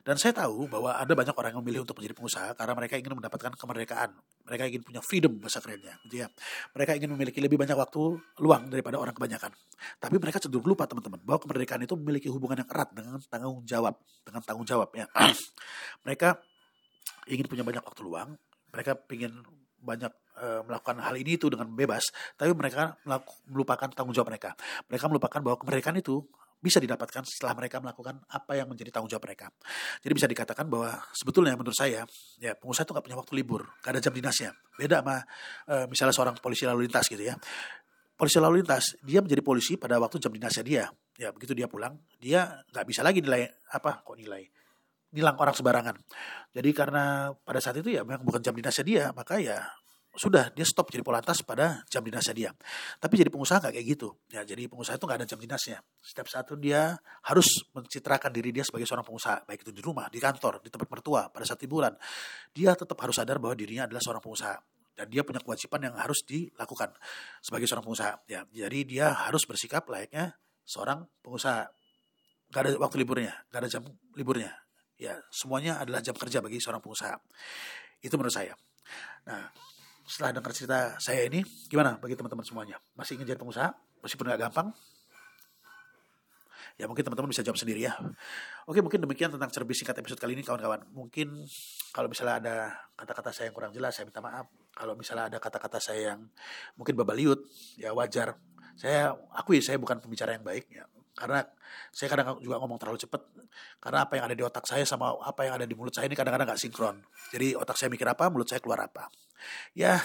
Dan 0.01 0.17
saya 0.17 0.33
tahu 0.33 0.65
bahwa 0.65 0.97
ada 0.97 1.13
banyak 1.13 1.33
orang 1.37 1.53
yang 1.53 1.61
memilih 1.61 1.81
untuk 1.85 2.01
menjadi 2.01 2.17
pengusaha 2.17 2.49
karena 2.57 2.73
mereka 2.73 2.93
ingin 2.97 3.13
mendapatkan 3.13 3.53
kemerdekaan. 3.53 4.09
Mereka 4.49 4.63
ingin 4.73 4.81
punya 4.81 5.01
freedom 5.05 5.37
bahasa 5.37 5.61
kerennya. 5.61 5.93
Gitu 6.09 6.25
ya. 6.25 6.27
Mereka 6.73 6.97
ingin 6.97 7.09
memiliki 7.13 7.37
lebih 7.37 7.61
banyak 7.61 7.77
waktu 7.77 8.01
luang 8.41 8.73
daripada 8.73 8.97
orang 8.97 9.13
kebanyakan. 9.13 9.53
Tapi 10.01 10.15
mereka 10.17 10.41
cenderung 10.41 10.65
lupa 10.65 10.89
teman-teman 10.89 11.21
bahwa 11.21 11.39
kemerdekaan 11.45 11.85
itu 11.85 11.93
memiliki 11.93 12.27
hubungan 12.33 12.65
yang 12.65 12.69
erat 12.73 12.89
dengan 12.97 13.21
tanggung 13.29 13.61
jawab. 13.63 13.95
Dengan 14.25 14.41
tanggung 14.41 14.65
jawab 14.65 14.89
ya. 14.97 15.05
mereka 16.05 16.41
ingin 17.29 17.45
punya 17.45 17.61
banyak 17.61 17.85
waktu 17.85 18.01
luang. 18.01 18.33
Mereka 18.73 19.05
ingin 19.13 19.45
banyak 19.81 20.13
e, 20.37 20.47
melakukan 20.65 20.97
hal 21.01 21.15
ini 21.17 21.35
itu 21.35 21.49
dengan 21.49 21.69
bebas, 21.73 22.13
tapi 22.37 22.53
mereka 22.53 22.95
melupakan 23.49 23.89
tanggung 23.89 24.13
jawab 24.13 24.29
mereka. 24.29 24.53
Mereka 24.87 25.05
melupakan 25.09 25.39
bahwa 25.41 25.57
kemerdekaan 25.57 25.97
itu 25.97 26.21
bisa 26.61 26.77
didapatkan 26.77 27.25
setelah 27.25 27.57
mereka 27.57 27.81
melakukan 27.81 28.21
apa 28.29 28.53
yang 28.53 28.69
menjadi 28.69 28.93
tanggung 28.93 29.09
jawab 29.09 29.25
mereka. 29.25 29.49
Jadi 30.05 30.13
bisa 30.13 30.29
dikatakan 30.29 30.69
bahwa 30.69 30.93
sebetulnya 31.09 31.57
menurut 31.57 31.73
saya, 31.73 32.05
ya 32.37 32.53
pengusaha 32.53 32.85
itu 32.85 32.93
nggak 32.93 33.05
punya 33.09 33.17
waktu 33.17 33.33
libur, 33.33 33.65
nggak 33.81 33.91
ada 33.97 33.99
jam 33.99 34.13
dinasnya. 34.13 34.53
Beda 34.77 35.01
sama 35.01 35.17
e, 35.65 35.75
misalnya 35.89 36.13
seorang 36.13 36.35
polisi 36.37 36.63
lalu 36.69 36.85
lintas 36.85 37.09
gitu 37.09 37.23
ya. 37.25 37.33
Polisi 38.13 38.37
lalu 38.37 38.61
lintas, 38.61 38.93
dia 39.01 39.19
menjadi 39.25 39.41
polisi 39.41 39.73
pada 39.81 39.97
waktu 39.97 40.21
jam 40.21 40.29
dinasnya 40.29 40.63
dia. 40.63 40.85
Ya 41.17 41.33
begitu 41.33 41.57
dia 41.57 41.65
pulang, 41.65 41.97
dia 42.21 42.61
nggak 42.69 42.85
bisa 42.85 43.01
lagi 43.01 43.25
nilai 43.25 43.49
apa 43.73 44.05
kok 44.05 44.13
nilai 44.13 44.45
nilang 45.11 45.35
orang 45.35 45.55
sembarangan. 45.57 45.95
Jadi 46.55 46.69
karena 46.71 47.33
pada 47.43 47.59
saat 47.59 47.75
itu 47.81 47.91
ya 47.91 48.05
memang 48.07 48.23
bukan 48.23 48.39
jam 48.39 48.55
dinasnya 48.55 48.85
dia, 48.85 49.03
maka 49.11 49.41
ya 49.41 49.65
sudah 50.11 50.51
dia 50.51 50.67
stop 50.67 50.91
jadi 50.91 51.03
polantas 51.07 51.39
pada 51.39 51.87
jam 51.87 52.03
dinasnya 52.03 52.35
dia. 52.35 52.51
Tapi 52.99 53.13
jadi 53.15 53.31
pengusaha 53.31 53.63
nggak 53.63 53.73
kayak 53.79 53.87
gitu. 53.95 54.09
Ya, 54.27 54.43
jadi 54.43 54.67
pengusaha 54.67 54.99
itu 54.99 55.05
nggak 55.07 55.19
ada 55.23 55.27
jam 55.27 55.39
dinasnya. 55.39 55.79
Setiap 56.03 56.27
saat 56.27 56.45
itu 56.51 56.59
dia 56.59 56.99
harus 57.23 57.47
mencitrakan 57.71 58.31
diri 58.35 58.51
dia 58.51 58.67
sebagai 58.67 58.83
seorang 58.83 59.07
pengusaha, 59.07 59.47
baik 59.47 59.63
itu 59.63 59.71
di 59.71 59.79
rumah, 59.79 60.11
di 60.11 60.19
kantor, 60.19 60.59
di 60.59 60.67
tempat 60.67 60.87
mertua, 60.91 61.31
pada 61.31 61.47
saat 61.47 61.63
liburan. 61.63 61.95
Dia 62.51 62.75
tetap 62.75 62.99
harus 62.99 63.15
sadar 63.15 63.39
bahwa 63.39 63.55
dirinya 63.55 63.87
adalah 63.87 64.03
seorang 64.03 64.19
pengusaha 64.19 64.55
dan 64.91 65.07
dia 65.07 65.23
punya 65.23 65.39
kewajiban 65.39 65.79
yang 65.87 65.95
harus 65.95 66.19
dilakukan 66.27 66.91
sebagai 67.39 67.65
seorang 67.71 67.85
pengusaha. 67.87 68.13
Ya, 68.27 68.43
jadi 68.51 68.79
dia 68.83 69.07
harus 69.15 69.47
bersikap 69.47 69.87
layaknya 69.87 70.35
seorang 70.67 71.07
pengusaha. 71.23 71.71
Gak 72.51 72.61
ada 72.67 72.71
waktu 72.83 72.99
liburnya, 72.99 73.33
gak 73.47 73.63
ada 73.63 73.69
jam 73.71 73.83
liburnya. 74.19 74.51
Ya, 74.99 75.17
semuanya 75.31 75.79
adalah 75.81 76.03
jam 76.03 76.13
kerja 76.13 76.43
bagi 76.43 76.59
seorang 76.59 76.83
pengusaha. 76.83 77.15
Itu 78.03 78.19
menurut 78.19 78.35
saya. 78.35 78.53
Nah, 79.25 79.49
setelah 80.05 80.37
dengar 80.37 80.51
cerita 80.53 80.79
saya 80.97 81.25
ini, 81.25 81.45
gimana 81.69 81.97
bagi 81.97 82.17
teman-teman 82.17 82.45
semuanya? 82.45 82.77
Masih 82.97 83.17
ingin 83.17 83.33
jadi 83.33 83.39
pengusaha? 83.39 83.71
Meskipun 84.01 84.29
nggak 84.29 84.41
gampang? 84.49 84.73
Ya 86.79 86.89
mungkin 86.89 87.05
teman-teman 87.05 87.29
bisa 87.29 87.45
jawab 87.45 87.59
sendiri 87.59 87.85
ya. 87.85 87.93
Oke 88.65 88.81
mungkin 88.81 89.03
demikian 89.03 89.29
tentang 89.29 89.53
cerbis 89.53 89.83
singkat 89.83 90.01
episode 90.01 90.17
kali 90.17 90.33
ini 90.33 90.41
kawan-kawan. 90.41 90.81
Mungkin 90.89 91.45
kalau 91.93 92.07
misalnya 92.09 92.35
ada 92.41 92.55
kata-kata 92.97 93.29
saya 93.29 93.51
yang 93.51 93.55
kurang 93.55 93.73
jelas, 93.75 93.93
saya 93.93 94.09
minta 94.09 94.23
maaf. 94.23 94.49
Kalau 94.73 94.97
misalnya 94.97 95.29
ada 95.29 95.37
kata-kata 95.37 95.77
saya 95.77 96.15
yang 96.15 96.25
mungkin 96.79 96.95
babaliut, 96.97 97.43
ya 97.77 97.93
wajar. 97.93 98.39
Saya 98.79 99.13
akui 99.35 99.61
saya 99.61 99.77
bukan 99.77 99.99
pembicara 100.01 100.33
yang 100.33 100.41
baik 100.41 100.71
ya. 100.71 100.87
Karena 101.11 101.43
saya 101.91 102.07
kadang 102.07 102.39
juga 102.39 102.57
ngomong 102.63 102.79
terlalu 102.79 102.99
cepat. 103.03 103.21
Karena 103.77 104.07
apa 104.07 104.13
yang 104.17 104.25
ada 104.31 104.35
di 104.35 104.43
otak 104.43 104.65
saya 104.65 104.87
sama 104.87 105.15
apa 105.19 105.41
yang 105.43 105.59
ada 105.59 105.65
di 105.67 105.75
mulut 105.75 105.91
saya 105.91 106.07
ini 106.07 106.15
kadang-kadang 106.15 106.47
nggak 106.49 106.61
sinkron. 106.61 107.03
Jadi 107.35 107.53
otak 107.55 107.75
saya 107.75 107.91
mikir 107.91 108.07
apa, 108.07 108.31
mulut 108.31 108.47
saya 108.47 108.63
keluar 108.63 108.87
apa. 108.87 109.11
Ya, 109.75 109.99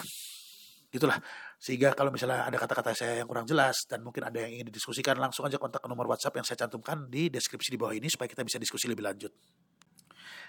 gitulah. 0.90 1.18
Sehingga 1.56 1.96
kalau 1.96 2.12
misalnya 2.12 2.44
ada 2.44 2.58
kata-kata 2.60 2.92
saya 2.92 3.24
yang 3.24 3.28
kurang 3.28 3.48
jelas 3.48 3.88
dan 3.88 4.04
mungkin 4.04 4.28
ada 4.28 4.44
yang 4.44 4.60
ingin 4.60 4.68
didiskusikan, 4.68 5.16
langsung 5.16 5.48
aja 5.48 5.56
kontak 5.56 5.80
ke 5.80 5.88
nomor 5.88 6.04
WhatsApp 6.10 6.36
yang 6.36 6.46
saya 6.46 6.66
cantumkan 6.66 7.08
di 7.08 7.32
deskripsi 7.32 7.72
di 7.72 7.78
bawah 7.80 7.96
ini 7.96 8.12
supaya 8.12 8.28
kita 8.28 8.44
bisa 8.44 8.60
diskusi 8.60 8.84
lebih 8.86 9.06
lanjut. 9.06 9.32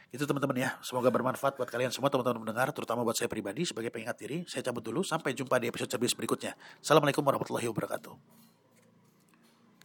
Itu 0.08 0.24
teman-teman 0.24 0.56
ya, 0.56 0.70
semoga 0.80 1.12
bermanfaat 1.12 1.60
buat 1.60 1.68
kalian 1.68 1.92
semua 1.92 2.08
teman-teman 2.08 2.48
mendengar, 2.48 2.72
terutama 2.72 3.04
buat 3.04 3.16
saya 3.16 3.28
pribadi 3.28 3.68
sebagai 3.68 3.92
pengingat 3.92 4.16
diri. 4.20 4.38
Saya 4.48 4.64
cabut 4.64 4.84
dulu, 4.84 5.04
sampai 5.04 5.36
jumpa 5.36 5.60
di 5.60 5.68
episode 5.68 5.92
cerbis 5.92 6.16
berikutnya. 6.16 6.56
Assalamualaikum 6.80 7.24
warahmatullahi 7.24 7.68
wabarakatuh. 7.68 8.57